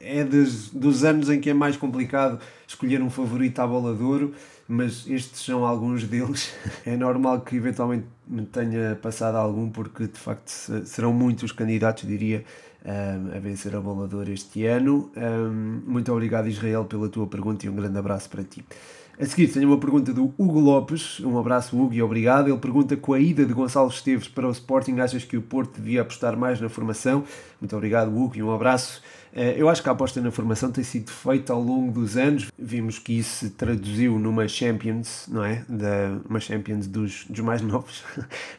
É 0.00 0.24
dos, 0.24 0.70
dos 0.70 1.04
anos 1.04 1.28
em 1.28 1.40
que 1.40 1.50
é 1.50 1.54
mais 1.54 1.76
complicado 1.76 2.40
escolher 2.66 3.02
um 3.02 3.10
favorito 3.10 3.58
à 3.60 3.66
bola 3.66 3.94
de 3.94 4.02
ouro 4.02 4.34
mas 4.70 5.04
estes 5.08 5.44
são 5.44 5.66
alguns 5.66 6.04
deles. 6.04 6.52
É 6.86 6.96
normal 6.96 7.40
que 7.40 7.56
eventualmente 7.56 8.06
me 8.26 8.46
tenha 8.46 8.96
passado 9.02 9.34
algum, 9.34 9.68
porque 9.68 10.06
de 10.06 10.18
facto 10.18 10.48
serão 10.84 11.12
muitos 11.12 11.50
candidatos, 11.50 12.06
diria, 12.06 12.44
a 12.84 13.38
vencer 13.40 13.74
a 13.74 13.80
bolador 13.80 14.30
este 14.30 14.64
ano. 14.66 15.10
Muito 15.84 16.12
obrigado, 16.12 16.46
Israel, 16.48 16.84
pela 16.84 17.08
tua 17.08 17.26
pergunta 17.26 17.66
e 17.66 17.68
um 17.68 17.74
grande 17.74 17.98
abraço 17.98 18.30
para 18.30 18.44
ti. 18.44 18.64
A 19.18 19.26
seguir 19.26 19.48
tenho 19.48 19.68
uma 19.68 19.78
pergunta 19.78 20.12
do 20.12 20.32
Hugo 20.38 20.58
Lopes. 20.58 21.20
Um 21.20 21.38
abraço, 21.38 21.78
Hugo, 21.78 21.92
e 21.92 22.02
obrigado. 22.02 22.48
Ele 22.48 22.58
pergunta: 22.58 22.96
com 22.96 23.12
a 23.12 23.20
ida 23.20 23.44
de 23.44 23.52
Gonçalo 23.52 23.88
Esteves 23.88 24.28
para 24.28 24.48
o 24.48 24.50
Sporting, 24.50 24.98
achas 24.98 25.24
que 25.24 25.36
o 25.36 25.42
Porto 25.42 25.80
devia 25.80 26.02
apostar 26.02 26.36
mais 26.36 26.60
na 26.60 26.68
formação? 26.68 27.24
Muito 27.60 27.76
obrigado, 27.76 28.08
Hugo, 28.08 28.36
e 28.36 28.42
um 28.42 28.52
abraço. 28.52 29.02
Eh, 29.32 29.54
eu 29.56 29.68
acho 29.68 29.82
que 29.82 29.88
a 29.88 29.92
aposta 29.92 30.20
na 30.20 30.30
formação 30.30 30.72
tem 30.72 30.82
sido 30.82 31.10
feita 31.10 31.52
ao 31.52 31.62
longo 31.62 31.92
dos 31.92 32.16
anos. 32.16 32.50
Vimos 32.58 32.98
que 32.98 33.18
isso 33.18 33.46
se 33.46 33.50
traduziu 33.50 34.18
numa 34.18 34.48
Champions, 34.48 35.26
não 35.28 35.44
é? 35.44 35.64
Da, 35.68 36.18
uma 36.28 36.40
Champions 36.40 36.86
dos, 36.86 37.26
dos 37.28 37.40
mais 37.40 37.60
novos, 37.62 38.02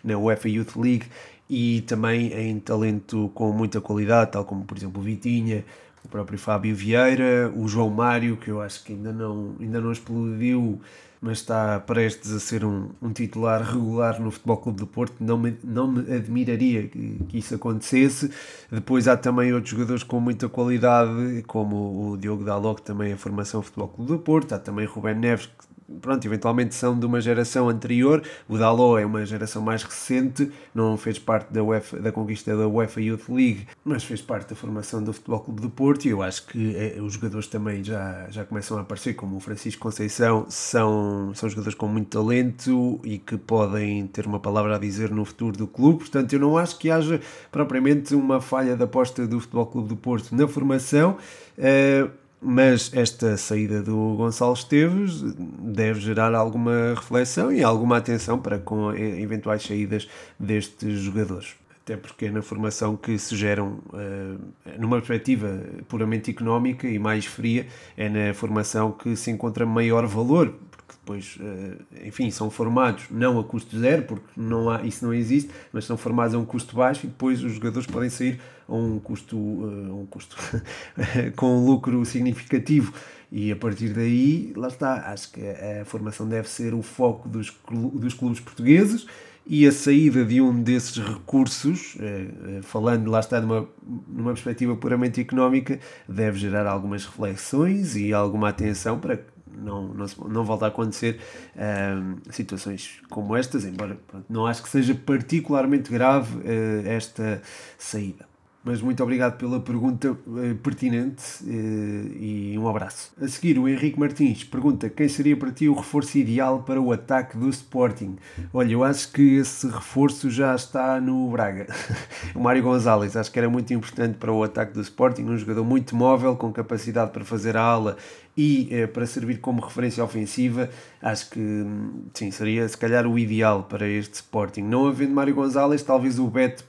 na 0.04 0.18
UEFA 0.18 0.50
Youth 0.50 0.76
League, 0.76 1.06
e 1.50 1.82
também 1.82 2.32
em 2.34 2.60
talento 2.60 3.30
com 3.34 3.52
muita 3.52 3.82
qualidade, 3.82 4.32
tal 4.32 4.46
como, 4.46 4.64
por 4.64 4.78
exemplo, 4.78 5.02
o 5.02 5.04
Vitinha, 5.04 5.66
o 6.04 6.08
próprio 6.08 6.38
Fábio 6.38 6.76
Vieira, 6.76 7.52
o 7.56 7.68
João 7.68 7.90
Mário, 7.90 8.38
que 8.38 8.50
eu 8.50 8.62
acho 8.62 8.84
que 8.84 8.94
ainda 8.94 9.12
não, 9.12 9.56
ainda 9.60 9.80
não 9.80 9.92
explodiu, 9.92 10.82
mas 11.22 11.38
está 11.38 11.80
prestes 11.80 12.32
a 12.32 12.40
ser 12.40 12.66
um, 12.66 12.90
um 13.00 13.14
titular 13.14 13.62
regular 13.62 14.20
no 14.20 14.32
Futebol 14.32 14.58
Clube 14.58 14.80
do 14.80 14.88
Porto. 14.88 15.14
Não 15.20 15.38
me, 15.38 15.56
não 15.64 15.92
me 15.92 16.12
admiraria 16.12 16.88
que, 16.88 17.20
que 17.30 17.38
isso 17.38 17.54
acontecesse. 17.54 18.32
Depois 18.72 19.08
há 19.08 19.16
também 19.16 19.54
outros 19.54 19.70
jogadores 19.70 20.02
com 20.02 20.20
muita 20.20 20.50
qualidade, 20.50 21.44
como 21.46 22.12
o 22.12 22.18
Diogo 22.18 22.44
Dalot, 22.44 22.82
que 22.82 22.88
também 22.88 23.12
é 23.12 23.16
formação 23.16 23.62
Futebol 23.62 23.90
Clube 23.90 24.12
do 24.12 24.18
Porto. 24.18 24.54
Há 24.54 24.60
também 24.60 24.88
Rubén 24.88 25.16
Neves, 25.16 25.46
que 25.46 25.71
pronto, 26.02 26.26
eventualmente 26.26 26.76
são 26.76 26.98
de 26.98 27.06
uma 27.06 27.20
geração 27.20 27.70
anterior. 27.70 28.22
O 28.48 28.58
Dalot 28.58 29.02
é 29.02 29.06
uma 29.06 29.26
geração 29.26 29.62
mais 29.62 29.84
recente, 29.84 30.52
não 30.74 30.98
fez 30.98 31.18
parte 31.20 31.52
da, 31.52 31.64
UEFA, 31.64 32.00
da 32.00 32.12
conquista 32.12 32.56
da 32.56 32.68
UEFA 32.68 33.02
Youth 33.02 33.30
League, 33.30 33.68
mas 33.84 34.04
fez 34.04 34.22
parte 34.22 34.50
da 34.50 34.56
formação 34.56 35.04
do 35.04 35.12
Futebol 35.14 35.40
Clube 35.40 35.62
do 35.62 35.70
Porto. 35.70 36.06
E 36.06 36.10
eu 36.10 36.22
acho 36.22 36.48
que 36.48 36.76
é, 36.76 37.02
os 37.02 37.14
jogadores 37.14 37.48
também 37.48 37.84
já, 37.84 38.28
já 38.30 38.46
começam 38.46 38.78
a 38.78 38.82
aparecer, 38.82 39.14
como 39.14 39.36
o 39.36 39.40
Francisco 39.40 39.82
Conceição, 39.82 40.46
são, 40.50 41.32
são 41.34 41.50
jogadores 41.50 41.76
com 41.76 41.88
muito 41.88 42.10
talento 42.10 43.00
e 43.04 43.18
que 43.18 43.38
podem 43.38 44.08
ter 44.08 44.26
uma 44.26 44.40
palavra 44.40 44.76
a 44.76 44.80
dizer 44.80 45.12
no 45.12 45.26
futuro 45.26 45.58
do 45.58 45.68
clube. 45.68 46.00
Portanto, 46.00 46.34
eu 46.34 46.40
não 46.40 46.58
acho 46.58 46.78
que 46.78 46.90
haja 46.90 47.20
propriamente 47.52 48.16
uma 48.16 48.40
falha 48.40 48.76
da 48.76 48.86
aposta 48.86 49.28
do 49.28 49.40
Futebol 49.40 49.66
Clube 49.66 49.90
do 49.90 49.96
Porto 49.96 50.36
na 50.36 50.48
formação. 50.48 51.18
Uh, 51.58 52.21
mas 52.42 52.92
esta 52.94 53.38
saída 53.38 53.84
do 53.84 54.16
Gonçalo 54.16 54.54
Esteves 54.54 55.22
deve 55.60 56.00
gerar 56.00 56.34
alguma 56.34 56.96
reflexão 56.96 57.52
e 57.52 57.64
alguma 57.64 57.98
atenção 57.98 58.40
para 58.40 58.58
com 58.58 58.92
eventuais 58.94 59.62
saídas 59.62 60.10
destes 60.40 61.00
jogadores. 61.00 61.56
Até 61.84 61.96
porque 61.96 62.26
é 62.26 62.32
na 62.32 62.42
formação 62.42 62.96
que 62.96 63.18
se 63.18 63.36
geram, 63.36 63.80
uh, 63.90 64.40
numa 64.80 64.98
perspectiva 64.98 65.64
puramente 65.88 66.32
económica 66.32 66.88
e 66.88 66.98
mais 66.98 67.26
fria, 67.26 67.68
é 67.96 68.08
na 68.10 68.34
formação 68.34 68.92
que 68.92 69.16
se 69.16 69.30
encontra 69.30 69.66
maior 69.66 70.06
valor, 70.06 70.56
depois, 71.02 71.38
eh, 71.42 72.08
enfim, 72.08 72.30
são 72.30 72.50
formados 72.50 73.06
não 73.10 73.40
a 73.40 73.44
custo 73.44 73.78
zero, 73.80 74.04
porque 74.04 74.26
não 74.38 74.70
há, 74.70 74.84
isso 74.84 75.04
não 75.04 75.14
existe, 75.14 75.50
mas 75.74 75.86
são 75.86 75.98
formados 75.98 76.36
a 76.36 76.38
um 76.38 76.46
custo 76.46 76.76
baixo 76.76 77.06
e 77.06 77.10
depois 77.10 77.44
os 77.44 77.54
jogadores 77.54 77.88
podem 77.88 78.10
sair 78.10 78.40
a 78.72 78.76
um 78.76 79.00
custo, 79.00 79.38
eh, 79.38 79.92
um 79.92 80.06
custo 80.06 80.38
com 81.36 81.58
um 81.58 81.66
lucro 81.66 82.04
significativo. 82.06 82.94
E 83.32 83.52
a 83.52 83.56
partir 83.56 83.90
daí, 83.90 84.52
lá 84.56 84.68
está, 84.68 85.12
acho 85.12 85.32
que 85.32 85.42
a 85.42 85.86
formação 85.86 86.28
deve 86.28 86.50
ser 86.50 86.74
o 86.74 86.82
foco 86.82 87.30
dos, 87.30 87.54
dos 87.94 88.14
clubes 88.14 88.42
portugueses 88.42 89.06
e 89.46 89.66
a 89.66 89.72
saída 89.72 90.24
de 90.24 90.42
um 90.42 90.62
desses 90.62 90.98
recursos, 90.98 91.96
eh, 92.00 92.60
falando 92.62 93.10
lá 93.10 93.20
está 93.20 93.42
numa, 93.42 93.68
numa 94.08 94.34
perspectiva 94.34 94.76
puramente 94.76 95.20
económica, 95.20 95.80
deve 96.08 96.40
gerar 96.40 96.68
algumas 96.68 97.06
reflexões 97.06 97.96
e 97.96 98.14
alguma 98.14 98.50
atenção 98.50 99.00
para 99.00 99.20
não, 99.54 99.94
não, 99.94 100.06
não 100.28 100.44
volta 100.44 100.66
a 100.66 100.68
acontecer 100.70 101.20
uh, 101.56 102.32
situações 102.32 103.02
como 103.10 103.36
estas, 103.36 103.66
embora 103.66 103.98
pronto, 104.08 104.26
não 104.30 104.46
acho 104.46 104.64
que 104.64 104.70
seja 104.70 104.96
particularmente 104.96 105.92
grave 105.92 106.40
esta 106.86 107.42
saída. 107.78 108.31
Mas 108.64 108.80
muito 108.80 109.02
obrigado 109.02 109.38
pela 109.38 109.60
pergunta 109.60 110.12
uh, 110.12 110.56
pertinente 110.62 111.24
eh, 111.48 112.54
e 112.54 112.60
um 112.60 112.68
abraço. 112.68 113.12
A 113.20 113.28
seguir, 113.28 113.58
o 113.58 113.68
Henrique 113.68 114.00
Martins 114.00 114.44
pergunta 114.44 114.88
quem 114.88 115.10
seria 115.10 115.36
para 115.36 115.52
ti 115.52 115.68
o 115.68 115.74
reforço 115.74 116.16
ideal 116.20 116.62
para 116.62 116.80
o 116.80 116.92
ataque 116.92 117.36
do 117.36 117.50
Sporting. 117.50 118.18
Olha, 118.54 118.72
eu 118.72 118.84
acho 118.84 119.12
que 119.12 119.38
esse 119.38 119.68
reforço 119.68 120.30
já 120.30 120.54
está 120.54 121.02
no 121.02 121.28
Braga. 121.32 121.68
o 122.36 122.40
Mário 122.40 122.62
Gonzalez, 122.62 123.16
acho 123.18 123.32
que 123.32 123.40
era 123.40 123.50
muito 123.50 123.74
importante 123.74 124.18
para 124.20 124.32
o 124.32 124.44
ataque 124.44 124.74
do 124.74 124.82
Sporting, 124.82 125.24
um 125.24 125.38
jogador 125.38 125.66
muito 125.66 125.96
móvel, 125.96 126.36
com 126.36 126.54
capacidade 126.54 127.12
para 127.12 127.26
fazer 127.26 127.58
a 127.58 127.64
ala 127.64 127.98
e 128.36 128.70
eh, 128.72 128.88
para 128.88 129.06
servir 129.06 129.40
como 129.40 129.62
referência 129.62 130.04
ofensiva, 130.04 130.70
acho 131.02 131.30
que 131.30 131.66
sim, 132.14 132.32
seria 132.32 132.68
se 132.68 132.78
calhar 132.78 133.06
o 133.06 133.20
ideal 133.20 133.64
para 133.64 133.88
este 133.88 134.16
Sporting. 134.16 134.62
Não 134.62 134.88
havendo 134.88 135.14
Mário 135.14 135.36
Gonzalez, 135.36 135.84
talvez 135.84 136.18
o 136.18 136.28
Beto 136.28 136.64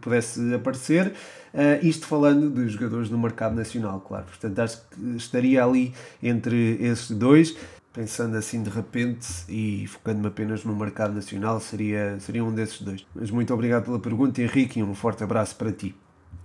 pudesse 0.00 0.54
aparecer. 0.54 1.12
Uh, 1.52 1.84
isto 1.84 2.06
falando 2.06 2.50
de 2.50 2.68
jogadores 2.68 3.08
no 3.10 3.18
mercado 3.18 3.54
nacional, 3.54 4.00
claro. 4.00 4.26
Portanto, 4.26 4.58
acho 4.58 4.82
que 4.90 5.16
estaria 5.16 5.64
ali 5.64 5.94
entre 6.22 6.76
esses 6.80 7.10
dois. 7.10 7.56
Pensando 7.92 8.36
assim 8.36 8.62
de 8.62 8.70
repente 8.70 9.26
e 9.48 9.86
focando-me 9.88 10.28
apenas 10.28 10.62
no 10.62 10.76
mercado 10.76 11.14
nacional, 11.14 11.58
seria, 11.58 12.20
seria 12.20 12.44
um 12.44 12.52
desses 12.52 12.80
dois. 12.80 13.04
Mas 13.12 13.30
muito 13.30 13.52
obrigado 13.52 13.86
pela 13.86 13.98
pergunta, 13.98 14.40
Henrique, 14.40 14.78
e 14.78 14.82
um 14.82 14.94
forte 14.94 15.24
abraço 15.24 15.56
para 15.56 15.72
ti. 15.72 15.96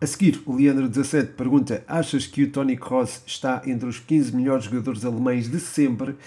A 0.03 0.05
seguir, 0.05 0.43
o 0.45 0.57
Leandro17 0.57 1.27
pergunta: 1.27 1.81
Achas 1.87 2.27
que 2.27 2.43
o 2.43 2.51
Tony 2.51 2.75
Kroos 2.75 3.21
está 3.25 3.61
entre 3.65 3.87
os 3.87 3.99
15 3.99 4.35
melhores 4.35 4.65
jogadores 4.65 5.05
alemães 5.05 5.49
de 5.49 5.61
sempre? 5.61 6.17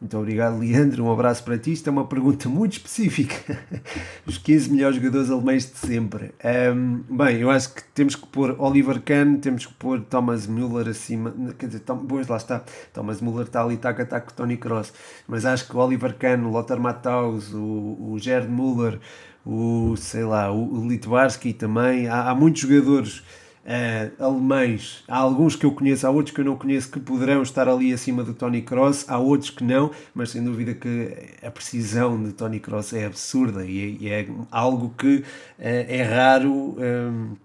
Muito 0.00 0.16
obrigado, 0.16 0.60
Leandro. 0.60 1.02
Um 1.02 1.10
abraço 1.10 1.42
para 1.42 1.58
ti. 1.58 1.72
Isto 1.72 1.88
é 1.88 1.90
uma 1.90 2.06
pergunta 2.06 2.48
muito 2.48 2.74
específica. 2.74 3.58
Os 4.24 4.38
15 4.38 4.70
melhores 4.70 4.96
jogadores 4.98 5.28
alemães 5.28 5.68
de 5.68 5.76
sempre. 5.76 6.34
Um, 6.72 7.02
bem, 7.16 7.38
eu 7.38 7.50
acho 7.50 7.74
que 7.74 7.82
temos 7.94 8.14
que 8.14 8.26
pôr 8.26 8.54
Oliver 8.60 9.00
Kahn, 9.00 9.38
temos 9.38 9.66
que 9.66 9.74
pôr 9.74 10.02
Thomas 10.02 10.46
Müller 10.46 10.86
acima. 10.86 11.34
Quer 11.58 11.66
dizer, 11.66 11.80
Tom, 11.80 12.06
pois 12.06 12.28
lá 12.28 12.36
está. 12.36 12.62
Thomas 12.92 13.20
Müller 13.20 13.46
está 13.46 13.64
ali, 13.64 13.76
taca, 13.76 14.06
taca, 14.06 14.32
Tony 14.34 14.56
Kroos. 14.56 14.92
Mas 15.26 15.44
acho 15.44 15.66
que 15.66 15.76
o 15.76 15.80
Oliver 15.80 16.14
Kahn, 16.16 16.44
o 16.44 16.50
Lothar 16.50 16.78
Matthaus, 16.78 17.52
o, 17.52 17.58
o 17.58 18.16
Gerd 18.20 18.48
Müller, 18.48 19.00
o, 19.46 19.94
sei 19.96 20.24
lá, 20.24 20.50
o, 20.52 20.86
Litvarsky 20.88 21.52
também. 21.52 22.08
Há, 22.08 22.30
há 22.30 22.34
muitos 22.34 22.62
jogadores 22.62 23.22
uh, 23.64 24.24
alemães. 24.24 25.04
Há 25.06 25.18
alguns 25.18 25.54
que 25.54 25.64
eu 25.64 25.70
conheço, 25.70 26.06
há 26.06 26.10
outros 26.10 26.34
que 26.34 26.40
eu 26.40 26.44
não 26.44 26.56
conheço 26.56 26.90
que 26.90 26.98
poderão 26.98 27.42
estar 27.42 27.68
ali 27.68 27.92
acima 27.92 28.24
do 28.24 28.34
Tony 28.34 28.62
Cross, 28.62 29.06
há 29.08 29.18
outros 29.18 29.50
que 29.50 29.62
não, 29.62 29.92
mas 30.12 30.30
sem 30.30 30.42
dúvida 30.42 30.74
que 30.74 31.12
a 31.42 31.50
precisão 31.50 32.20
de 32.20 32.32
Tony 32.32 32.58
Cross 32.58 32.92
é 32.92 33.06
absurda 33.06 33.64
e 33.64 34.08
é, 34.08 34.22
é 34.22 34.28
algo 34.50 34.92
que 34.98 35.18
uh, 35.18 35.22
é 35.58 36.02
raro. 36.02 36.76
Um, 36.78 37.36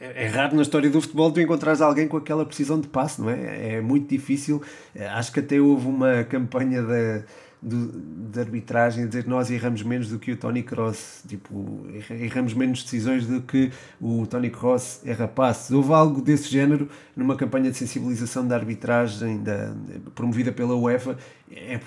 é 0.00 0.28
raro 0.28 0.56
na 0.56 0.62
história 0.62 0.88
do 0.88 0.98
futebol 0.98 1.30
tu 1.30 1.42
encontrares 1.42 1.82
alguém 1.82 2.08
com 2.08 2.16
aquela 2.16 2.42
precisão 2.46 2.80
de 2.80 2.88
passe, 2.88 3.20
não 3.20 3.28
é? 3.28 3.74
É 3.74 3.80
muito 3.82 4.08
difícil. 4.08 4.62
Acho 5.10 5.30
que 5.30 5.40
até 5.40 5.60
houve 5.60 5.86
uma 5.86 6.24
campanha 6.24 6.82
da 6.82 7.22
do, 7.60 8.30
de 8.30 8.40
arbitragem 8.40 9.06
dizer 9.06 9.24
que 9.24 9.28
nós 9.28 9.50
erramos 9.50 9.82
menos 9.82 10.08
do 10.08 10.18
que 10.18 10.32
o 10.32 10.36
Tony 10.36 10.62
Cross, 10.62 11.24
tipo, 11.28 11.86
erramos 12.10 12.54
menos 12.54 12.82
decisões 12.82 13.26
do 13.26 13.40
que 13.42 13.70
o 14.00 14.26
Tony 14.26 14.50
Cross 14.50 15.02
erra 15.04 15.28
passes. 15.28 15.70
Houve 15.70 15.92
algo 15.92 16.20
desse 16.20 16.48
género 16.48 16.88
numa 17.16 17.36
campanha 17.36 17.70
de 17.70 17.76
sensibilização 17.76 18.46
da 18.46 18.56
arbitragem 18.56 19.42
da, 19.42 19.74
promovida 20.14 20.52
pela 20.52 20.74
UEFA, 20.74 21.18
é, 21.50 21.80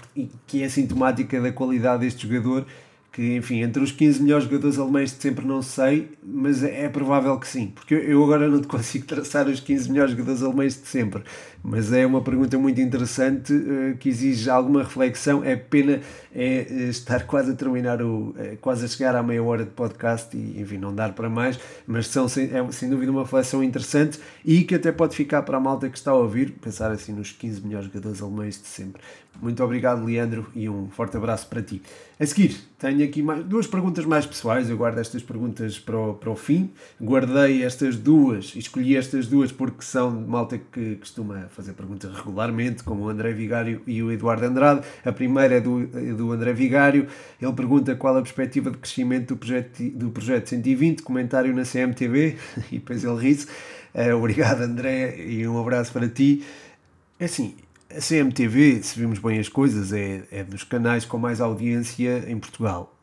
que 0.46 0.62
é 0.64 0.70
sintomática 0.70 1.40
da 1.40 1.52
qualidade 1.52 2.02
deste 2.02 2.28
jogador 2.28 2.66
que, 3.12 3.36
enfim, 3.36 3.62
entre 3.62 3.84
os 3.84 3.92
15 3.92 4.24
melhores 4.24 4.46
jogadores 4.46 4.80
alemães 4.80 5.12
de 5.12 5.22
sempre 5.22 5.46
não 5.46 5.62
sei, 5.62 6.12
mas 6.24 6.64
é, 6.64 6.86
é 6.86 6.90
provável 6.90 7.38
que 7.38 7.48
sim, 7.48 7.68
porque 7.68 7.94
eu 7.94 8.24
agora 8.24 8.48
não 8.48 8.62
te 8.62 8.68
consigo 8.70 9.06
traçar 9.06 9.48
os 9.48 9.60
15 9.60 9.92
melhores 9.92 10.12
jogadores 10.12 10.42
alemães 10.42 10.82
de 10.82 10.88
sempre, 10.88 11.22
mas 11.64 11.94
é 11.94 12.06
uma 12.06 12.22
pergunta 12.22 12.58
muito 12.58 12.82
interessante 12.82 13.54
uh, 13.54 13.96
que 13.98 14.10
exige 14.10 14.50
alguma 14.50 14.84
reflexão. 14.84 15.44
É 15.44 15.56
pena 15.56 16.02
é, 16.34 16.68
eh, 16.70 16.90
estar 16.90 17.26
quase 17.26 17.52
a 17.52 17.56
terminar, 17.56 18.02
o, 18.02 18.34
é, 18.38 18.56
quase 18.56 18.86
a 18.86 18.88
chegar 18.88 19.16
à 19.16 19.22
meia 19.22 19.44
hora 19.44 19.64
de 19.64 19.72
podcast 19.72 20.36
e, 20.36 20.60
enfim, 20.62 20.78
não 20.78 20.94
dar 20.94 21.14
para 21.14 21.30
mais, 21.30 21.60
mas 21.86 22.08
são 22.08 22.26
é 22.26 22.72
sem 22.72 22.90
dúvida 22.90 23.12
uma 23.12 23.24
reflexão 23.24 23.64
interessante 23.64 24.20
e 24.44 24.64
que 24.64 24.76
até 24.76 24.92
pode 24.92 25.16
ficar 25.16 25.44
para 25.44 25.58
a 25.58 25.60
malta 25.60 25.90
que 25.90 25.98
está 25.98 26.12
a 26.12 26.16
ouvir, 26.16 26.52
pensar 26.54 26.92
assim 26.92 27.14
nos 27.14 27.32
15 27.32 27.62
melhores 27.62 27.88
jogadores 27.88 28.22
alemães 28.22 28.62
de 28.62 28.68
sempre. 28.68 29.02
Muito 29.40 29.64
obrigado, 29.64 30.04
Leandro, 30.04 30.48
e 30.54 30.68
um 30.70 30.90
forte 30.90 31.18
abraço 31.18 31.48
para 31.48 31.62
ti. 31.62 31.82
A 32.20 32.26
seguir, 32.26 32.56
tenho 32.78 33.04
aqui 33.04 33.24
mais, 33.24 33.44
duas 33.46 33.66
perguntas 33.66 34.06
mais 34.06 34.26
pessoais. 34.26 34.70
Eu 34.70 34.78
guardo 34.78 35.00
estas 35.00 35.24
perguntas 35.24 35.80
para 35.80 35.98
o, 35.98 36.14
para 36.14 36.30
o 36.30 36.36
fim. 36.36 36.70
Guardei 37.00 37.64
estas 37.64 37.96
duas, 37.96 38.54
escolhi 38.56 38.96
estas 38.96 39.28
duas 39.28 39.52
porque 39.52 39.82
são 39.82 40.16
de 40.16 40.30
malta 40.30 40.60
que 40.60 40.96
costuma 40.98 41.48
fazer 41.52 41.74
perguntas 41.74 42.14
regularmente, 42.14 42.84
como 42.84 43.04
o 43.04 43.10
André 43.10 43.34
Vigário 43.34 43.82
e 43.86 44.02
o 44.02 44.12
Eduardo 44.12 44.46
Andrade. 44.46 44.82
A 45.04 45.12
primeira 45.12 45.56
é 45.56 45.62
do, 45.62 45.84
é 45.94 46.14
do 46.14 46.32
André 46.32 46.54
Vigário. 46.54 47.08
Ele 47.42 47.54
pergunta 47.54 47.96
qual 47.96 48.18
a 48.18 48.22
perspectiva 48.22 48.72
de 48.72 48.78
crescimento 48.78 49.30
do 49.30 49.38
projeto, 49.38 49.84
do 49.92 50.10
projeto 50.10 50.50
120, 50.50 51.04
comentário 51.04 51.54
na 51.54 51.64
CMTV, 51.64 52.38
e 52.72 52.80
depois 52.80 53.04
ele 53.04 53.20
ri-se. 53.20 53.48
Uh, 53.94 54.16
obrigado, 54.16 54.62
André, 54.62 55.18
e 55.18 55.48
um 55.48 55.60
abraço 55.60 55.92
para 55.92 56.08
ti. 56.08 56.44
É 57.20 57.26
assim, 57.26 57.56
a 57.90 58.00
CMTV, 58.00 58.82
se 58.84 58.98
vimos 58.98 59.20
bem 59.20 59.40
as 59.40 59.50
coisas, 59.50 59.92
é, 59.92 60.24
é 60.32 60.44
dos 60.44 60.64
canais 60.64 61.06
com 61.06 61.18
mais 61.18 61.42
audiência 61.42 62.24
em 62.28 62.40
Portugal. 62.40 62.96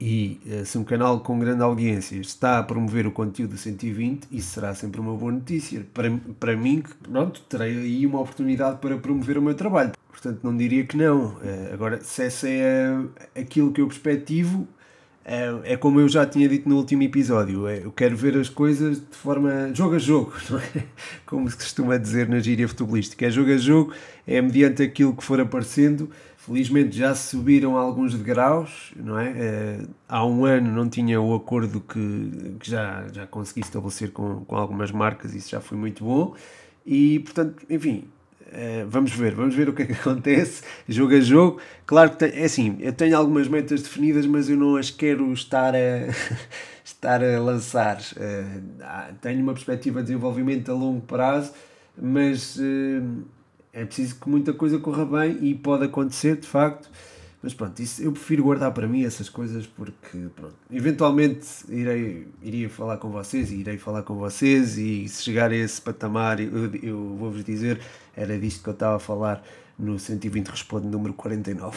E 0.00 0.40
eh, 0.48 0.64
se 0.64 0.78
um 0.78 0.84
canal 0.84 1.20
com 1.20 1.38
grande 1.38 1.62
audiência 1.62 2.16
está 2.16 2.58
a 2.58 2.62
promover 2.62 3.06
o 3.06 3.12
conteúdo 3.12 3.58
120, 3.58 4.28
isso 4.32 4.54
será 4.54 4.74
sempre 4.74 4.98
uma 4.98 5.14
boa 5.14 5.30
notícia. 5.30 5.86
Para, 5.92 6.10
para 6.38 6.56
mim, 6.56 6.82
pronto, 7.02 7.42
terei 7.42 7.76
aí 7.76 8.06
uma 8.06 8.18
oportunidade 8.20 8.78
para 8.78 8.96
promover 8.96 9.36
o 9.36 9.42
meu 9.42 9.54
trabalho. 9.54 9.92
Portanto, 10.08 10.40
não 10.42 10.56
diria 10.56 10.86
que 10.86 10.96
não. 10.96 11.36
Eh, 11.44 11.70
agora, 11.74 12.00
se 12.02 12.22
essa 12.22 12.48
é 12.48 12.96
aquilo 13.34 13.72
que 13.72 13.82
eu 13.82 13.86
perspectivo, 13.86 14.66
é, 15.22 15.74
é 15.74 15.76
como 15.76 16.00
eu 16.00 16.08
já 16.08 16.24
tinha 16.24 16.48
dito 16.48 16.68
no 16.68 16.76
último 16.76 17.02
episódio, 17.02 17.68
é, 17.68 17.84
eu 17.84 17.92
quero 17.92 18.16
ver 18.16 18.36
as 18.38 18.48
coisas 18.48 18.98
de 19.00 19.16
forma 19.16 19.70
jogo 19.74 19.96
a 19.96 19.98
jogo, 19.98 20.32
não 20.48 20.58
é? 20.58 20.84
como 21.26 21.48
se 21.48 21.56
costuma 21.56 21.98
dizer 21.98 22.26
na 22.28 22.40
gíria 22.40 22.66
futebolística. 22.66 23.26
É 23.26 23.30
jogo 23.30 23.52
a 23.52 23.58
jogo, 23.58 23.92
é 24.26 24.40
mediante 24.40 24.82
aquilo 24.82 25.14
que 25.14 25.22
for 25.22 25.38
aparecendo. 25.38 26.10
Felizmente 26.50 26.96
já 26.96 27.14
subiram 27.14 27.76
alguns 27.76 28.12
degraus, 28.12 28.92
não 28.96 29.16
é? 29.16 29.32
é 29.36 29.78
há 30.08 30.26
um 30.26 30.44
ano 30.44 30.72
não 30.72 30.88
tinha 30.88 31.20
o 31.20 31.32
acordo 31.32 31.80
que, 31.80 32.56
que 32.58 32.68
já, 32.68 33.06
já 33.12 33.24
consegui 33.24 33.60
estabelecer 33.60 34.10
com, 34.10 34.44
com 34.44 34.56
algumas 34.56 34.90
marcas, 34.90 35.32
isso 35.32 35.48
já 35.48 35.60
foi 35.60 35.78
muito 35.78 36.02
bom. 36.02 36.34
E, 36.84 37.20
portanto, 37.20 37.64
enfim, 37.70 38.04
Uh, 38.50 38.84
vamos 38.88 39.12
ver, 39.12 39.32
vamos 39.32 39.54
ver 39.54 39.68
o 39.68 39.72
que 39.72 39.82
é 39.82 39.86
que 39.86 39.92
acontece, 40.02 40.64
jogo 40.88 41.14
a 41.14 41.20
jogo. 41.20 41.60
Claro 41.86 42.10
que 42.10 42.16
tem, 42.16 42.30
é 42.30 42.46
assim, 42.46 42.76
eu 42.80 42.92
tenho 42.92 43.16
algumas 43.16 43.46
metas 43.46 43.80
definidas, 43.80 44.26
mas 44.26 44.50
eu 44.50 44.56
não 44.56 44.74
as 44.74 44.90
quero 44.90 45.32
estar 45.32 45.72
a, 45.72 46.08
estar 46.84 47.22
a 47.22 47.38
lançar. 47.40 48.00
Uh, 48.16 49.14
tenho 49.20 49.40
uma 49.40 49.52
perspectiva 49.52 50.00
de 50.00 50.08
desenvolvimento 50.08 50.68
a 50.68 50.74
longo 50.74 51.00
prazo, 51.02 51.52
mas 51.96 52.58
é 53.72 53.84
preciso 53.84 54.16
que 54.16 54.28
muita 54.28 54.52
coisa 54.52 54.78
corra 54.78 55.04
bem 55.04 55.38
e 55.42 55.54
pode 55.54 55.84
acontecer 55.84 56.36
de 56.36 56.46
facto. 56.46 56.90
Mas 57.42 57.54
pronto, 57.54 57.80
isso, 57.80 58.02
eu 58.02 58.12
prefiro 58.12 58.42
guardar 58.42 58.70
para 58.72 58.86
mim 58.86 59.02
essas 59.02 59.30
coisas 59.30 59.66
porque, 59.66 60.18
pronto, 60.36 60.54
eventualmente 60.70 61.46
irei, 61.70 62.28
iria 62.42 62.68
falar 62.68 62.98
com 62.98 63.08
vocês 63.10 63.50
e 63.50 63.56
irei 63.56 63.78
falar 63.78 64.02
com 64.02 64.14
vocês 64.16 64.76
e 64.76 65.08
se 65.08 65.22
chegar 65.22 65.50
a 65.50 65.56
esse 65.56 65.80
patamar, 65.80 66.38
eu, 66.38 66.74
eu 66.82 67.16
vou-vos 67.18 67.42
dizer, 67.42 67.80
era 68.14 68.38
disto 68.38 68.62
que 68.62 68.68
eu 68.68 68.74
estava 68.74 68.96
a 68.96 68.98
falar 68.98 69.42
no 69.80 69.98
120 69.98 70.48
Responde 70.48 70.86
número 70.86 71.14
49. 71.14 71.76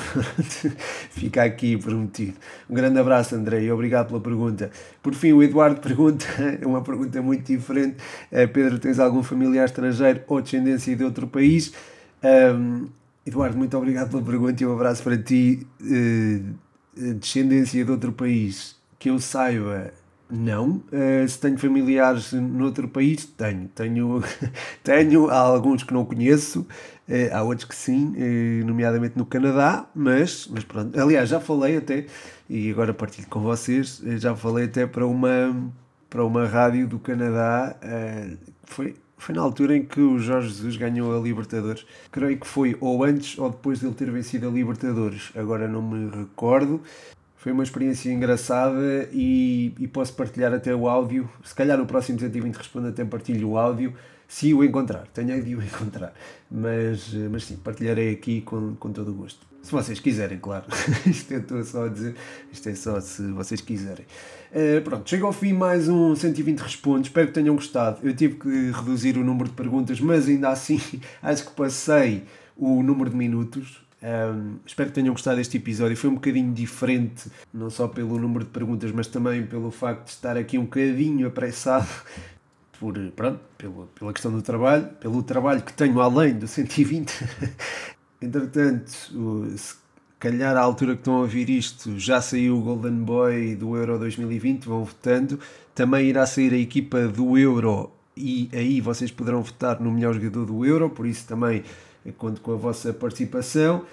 Fica 1.09 1.43
aqui 1.43 1.77
prometido. 1.77 2.33
Um 2.69 2.75
grande 2.75 2.99
abraço, 2.99 3.35
André, 3.35 3.63
e 3.63 3.71
obrigado 3.71 4.07
pela 4.07 4.19
pergunta. 4.19 4.71
Por 5.01 5.13
fim, 5.13 5.31
o 5.31 5.41
Eduardo 5.41 5.79
pergunta, 5.79 6.25
uma 6.65 6.81
pergunta 6.81 7.21
muito 7.21 7.45
diferente. 7.45 7.97
Eh, 8.31 8.47
Pedro, 8.47 8.77
tens 8.79 8.99
algum 8.99 9.23
familiar 9.23 9.65
estrangeiro 9.65 10.21
ou 10.27 10.41
descendência 10.41 10.95
de 10.95 11.03
outro 11.03 11.27
país? 11.27 11.73
Um, 12.23 12.87
Eduardo, 13.25 13.57
muito 13.57 13.77
obrigado 13.77 14.09
pela 14.09 14.23
pergunta 14.23 14.61
e 14.61 14.65
um 14.65 14.73
abraço 14.73 15.01
para 15.01 15.17
ti. 15.17 15.65
Uh, 15.81 16.53
descendência 17.15 17.83
de 17.83 17.89
outro 17.89 18.11
país 18.11 18.75
que 18.99 19.09
eu 19.09 19.19
saiba, 19.19 19.91
não. 20.33 20.81
Uh, 20.91 21.27
se 21.27 21.39
tenho 21.39 21.57
familiares 21.57 22.33
noutro 22.33 22.87
país, 22.87 23.25
tenho. 23.25 23.67
Tenho, 23.69 24.23
tenho 24.83 25.29
há 25.29 25.37
alguns 25.37 25.83
que 25.83 25.93
não 25.93 26.03
conheço, 26.03 26.61
uh, 26.61 27.35
há 27.35 27.43
outros 27.43 27.67
que 27.67 27.75
sim, 27.75 28.15
nomeadamente 28.65 29.17
no 29.17 29.25
Canadá, 29.25 29.85
mas, 29.93 30.47
mas 30.51 30.63
pronto. 30.63 30.99
Aliás, 30.99 31.29
já 31.29 31.39
falei 31.39 31.77
até, 31.77 32.05
e 32.49 32.71
agora 32.71 32.93
partilho 32.93 33.27
com 33.27 33.41
vocês, 33.41 34.01
já 34.17 34.35
falei 34.35 34.65
até 34.65 34.87
para 34.87 35.05
uma, 35.05 35.71
para 36.09 36.25
uma 36.25 36.47
rádio 36.47 36.87
do 36.87 36.99
Canadá, 36.99 37.75
foi 38.65 38.95
foi 39.23 39.33
na 39.33 39.41
altura 39.41 39.77
em 39.77 39.85
que 39.85 40.01
o 40.01 40.19
Jorge 40.19 40.49
Jesus 40.49 40.75
ganhou 40.75 41.17
a 41.17 41.21
Libertadores. 41.21 41.85
Creio 42.11 42.37
que 42.37 42.45
foi 42.45 42.75
ou 42.81 43.05
antes 43.05 43.37
ou 43.37 43.49
depois 43.49 43.79
de 43.79 43.85
ele 43.85 43.95
ter 43.95 44.11
vencido 44.11 44.49
a 44.49 44.51
Libertadores. 44.51 45.31
Agora 45.33 45.65
não 45.65 45.81
me 45.81 46.09
recordo. 46.09 46.81
Foi 47.43 47.51
uma 47.51 47.63
experiência 47.63 48.09
engraçada 48.09 49.09
e, 49.11 49.73
e 49.77 49.85
posso 49.85 50.13
partilhar 50.13 50.53
até 50.53 50.73
o 50.73 50.87
áudio. 50.87 51.29
Se 51.43 51.53
calhar 51.53 51.77
no 51.77 51.85
próximo 51.85 52.17
120 52.17 52.55
Responde 52.55 52.87
até 52.87 53.03
partilho 53.03 53.49
o 53.49 53.57
áudio, 53.57 53.93
se 54.25 54.53
o 54.53 54.63
encontrar. 54.63 55.07
Tenho 55.13 55.43
de 55.43 55.53
o 55.53 55.59
encontrar. 55.61 56.13
Mas, 56.49 57.13
mas 57.29 57.43
sim, 57.43 57.57
partilharei 57.57 58.13
aqui 58.13 58.39
com, 58.39 58.75
com 58.75 58.93
todo 58.93 59.11
o 59.11 59.13
gosto. 59.13 59.45
Se 59.61 59.73
vocês 59.73 59.99
quiserem, 59.99 60.37
claro. 60.37 60.63
isto 61.05 61.33
eu 61.33 61.41
estou 61.41 61.61
só 61.65 61.83
a 61.83 61.89
dizer. 61.89 62.15
Isto 62.49 62.69
é 62.69 62.75
só 62.75 63.01
se 63.01 63.29
vocês 63.33 63.59
quiserem. 63.59 64.05
Uh, 64.49 64.81
pronto, 64.81 65.09
chega 65.09 65.25
ao 65.25 65.33
fim 65.33 65.51
mais 65.51 65.89
um 65.89 66.15
120 66.15 66.59
Responde. 66.59 67.09
Espero 67.09 67.27
que 67.27 67.33
tenham 67.33 67.55
gostado. 67.55 67.99
Eu 68.07 68.15
tive 68.15 68.35
que 68.35 68.71
reduzir 68.71 69.17
o 69.17 69.23
número 69.23 69.49
de 69.49 69.55
perguntas, 69.55 69.99
mas 69.99 70.29
ainda 70.29 70.47
assim 70.47 70.79
acho 71.21 71.45
que 71.45 71.51
passei 71.51 72.23
o 72.55 72.81
número 72.81 73.09
de 73.09 73.17
minutos. 73.17 73.82
Um, 74.03 74.57
espero 74.65 74.89
que 74.89 74.95
tenham 74.95 75.13
gostado 75.13 75.37
deste 75.37 75.55
episódio. 75.55 75.95
Foi 75.95 76.09
um 76.09 76.15
bocadinho 76.15 76.53
diferente, 76.53 77.31
não 77.53 77.69
só 77.69 77.87
pelo 77.87 78.19
número 78.19 78.43
de 78.43 78.51
perguntas, 78.51 78.91
mas 78.91 79.07
também 79.07 79.45
pelo 79.45 79.71
facto 79.71 80.05
de 80.05 80.11
estar 80.11 80.35
aqui 80.35 80.57
um 80.57 80.63
bocadinho 80.63 81.25
apressado 81.25 81.87
por, 82.77 82.93
pronto, 83.15 83.39
pela, 83.57 83.87
pela 83.87 84.11
questão 84.11 84.31
do 84.31 84.41
trabalho, 84.41 84.89
pelo 84.99 85.23
trabalho 85.23 85.61
que 85.61 85.71
tenho 85.71 86.01
além 86.01 86.33
do 86.33 86.47
120. 86.47 87.11
Entretanto, 88.21 88.91
se 89.57 89.75
calhar 90.19 90.55
à 90.57 90.61
altura 90.61 90.93
que 90.95 91.01
estão 91.01 91.15
a 91.15 91.19
ouvir 91.19 91.49
isto, 91.49 91.97
já 91.97 92.21
saiu 92.21 92.57
o 92.57 92.61
Golden 92.61 93.03
Boy 93.03 93.55
do 93.55 93.75
Euro 93.77 93.97
2020, 93.99 94.65
vão 94.65 94.83
votando. 94.83 95.39
Também 95.73 96.07
irá 96.07 96.25
sair 96.25 96.53
a 96.53 96.57
equipa 96.57 97.07
do 97.07 97.37
Euro 97.37 97.91
e 98.15 98.49
aí 98.53 98.79
vocês 98.79 99.11
poderão 99.11 99.41
votar 99.41 99.79
no 99.79 99.91
melhor 99.91 100.13
jogador 100.13 100.45
do 100.45 100.65
Euro, 100.65 100.89
por 100.89 101.05
isso 101.05 101.25
também 101.25 101.63
conto 102.11 102.41
com 102.41 102.53
a 102.53 102.57
vossa 102.57 102.93
participação. 102.93 103.85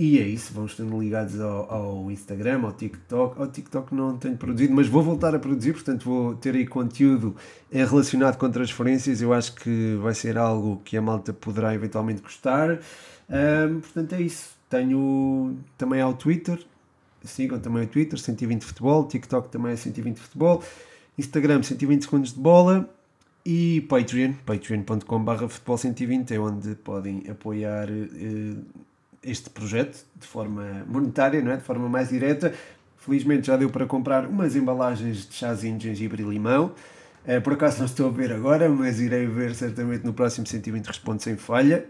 E 0.00 0.20
é 0.20 0.22
isso, 0.22 0.54
vão 0.54 0.66
estando 0.66 0.96
ligados 0.96 1.40
ao, 1.40 1.72
ao, 1.72 2.10
Instagram, 2.10 2.62
ao 2.62 2.72
TikTok. 2.72 3.40
Ao 3.40 3.48
TikTok 3.48 3.92
não 3.92 4.16
tenho 4.16 4.36
produzido, 4.36 4.72
mas 4.72 4.86
vou 4.86 5.02
voltar 5.02 5.34
a 5.34 5.40
produzir, 5.40 5.72
portanto 5.72 6.04
vou 6.04 6.36
ter 6.36 6.54
aí 6.54 6.64
conteúdo 6.64 7.34
relacionado 7.68 8.36
com 8.36 8.48
transferências. 8.48 9.20
Eu 9.20 9.32
acho 9.32 9.56
que 9.56 9.98
vai 10.00 10.14
ser 10.14 10.38
algo 10.38 10.80
que 10.84 10.96
a 10.96 11.02
malta 11.02 11.32
poderá 11.32 11.74
eventualmente 11.74 12.22
gostar. 12.22 12.78
Um, 13.28 13.80
portanto, 13.80 14.12
é 14.14 14.22
isso. 14.22 14.56
Tenho 14.70 15.56
também 15.76 16.00
ao 16.00 16.14
Twitter, 16.14 16.64
sigam 17.24 17.58
também 17.58 17.82
o 17.82 17.86
Twitter, 17.88 18.20
120 18.20 18.64
Futebol, 18.64 19.08
TikTok 19.08 19.48
também 19.48 19.72
é 19.72 19.76
120 19.76 20.18
Futebol, 20.18 20.62
Instagram 21.18 21.62
120 21.64 22.02
Segundos 22.02 22.32
de 22.32 22.38
Bola 22.38 22.88
e 23.50 23.80
Patreon, 23.88 24.34
patreon.com.br 24.44 25.48
futebol 25.48 25.78
120 25.78 26.34
é 26.34 26.38
onde 26.38 26.74
podem 26.74 27.24
apoiar 27.30 27.88
uh, 27.88 28.64
este 29.22 29.48
projeto 29.48 30.04
de 30.16 30.26
forma 30.26 30.84
monetária, 30.86 31.40
não 31.40 31.52
é? 31.52 31.56
de 31.56 31.62
forma 31.62 31.88
mais 31.88 32.10
direta. 32.10 32.52
Felizmente 32.98 33.46
já 33.46 33.56
deu 33.56 33.70
para 33.70 33.86
comprar 33.86 34.26
umas 34.26 34.54
embalagens 34.54 35.26
de 35.26 35.34
chazinho 35.34 35.78
de 35.78 35.88
gengibre 35.88 36.22
e 36.22 36.26
limão. 36.26 36.74
Uh, 37.24 37.40
por 37.40 37.54
acaso 37.54 37.78
não 37.78 37.86
estou 37.86 38.08
a 38.08 38.10
ver 38.10 38.34
agora, 38.34 38.68
mas 38.68 39.00
irei 39.00 39.26
ver 39.26 39.54
certamente 39.54 40.04
no 40.04 40.12
próximo 40.12 40.46
120 40.46 40.84
Responde 40.84 41.22
Sem 41.22 41.38
Falha. 41.38 41.86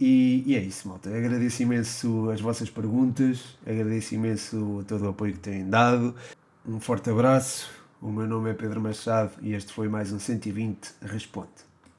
E, 0.00 0.44
e, 0.46 0.56
é 0.56 0.62
isso, 0.62 0.88
malta. 0.88 1.14
Agradeço 1.14 1.62
imenso 1.62 2.30
as 2.30 2.40
vossas 2.40 2.70
perguntas, 2.70 3.58
agradeço 3.66 4.14
imenso 4.14 4.82
todo 4.88 5.04
o 5.04 5.08
apoio 5.10 5.34
que 5.34 5.40
têm 5.40 5.68
dado. 5.68 6.14
Um 6.66 6.80
forte 6.80 7.10
abraço. 7.10 7.83
O 8.00 8.10
meu 8.10 8.26
nome 8.26 8.50
é 8.50 8.54
Pedro 8.54 8.80
Machado 8.80 9.32
e 9.40 9.54
este 9.54 9.72
foi 9.72 9.88
mais 9.88 10.12
um 10.12 10.18
120 10.18 10.94
Responde. 11.02 11.73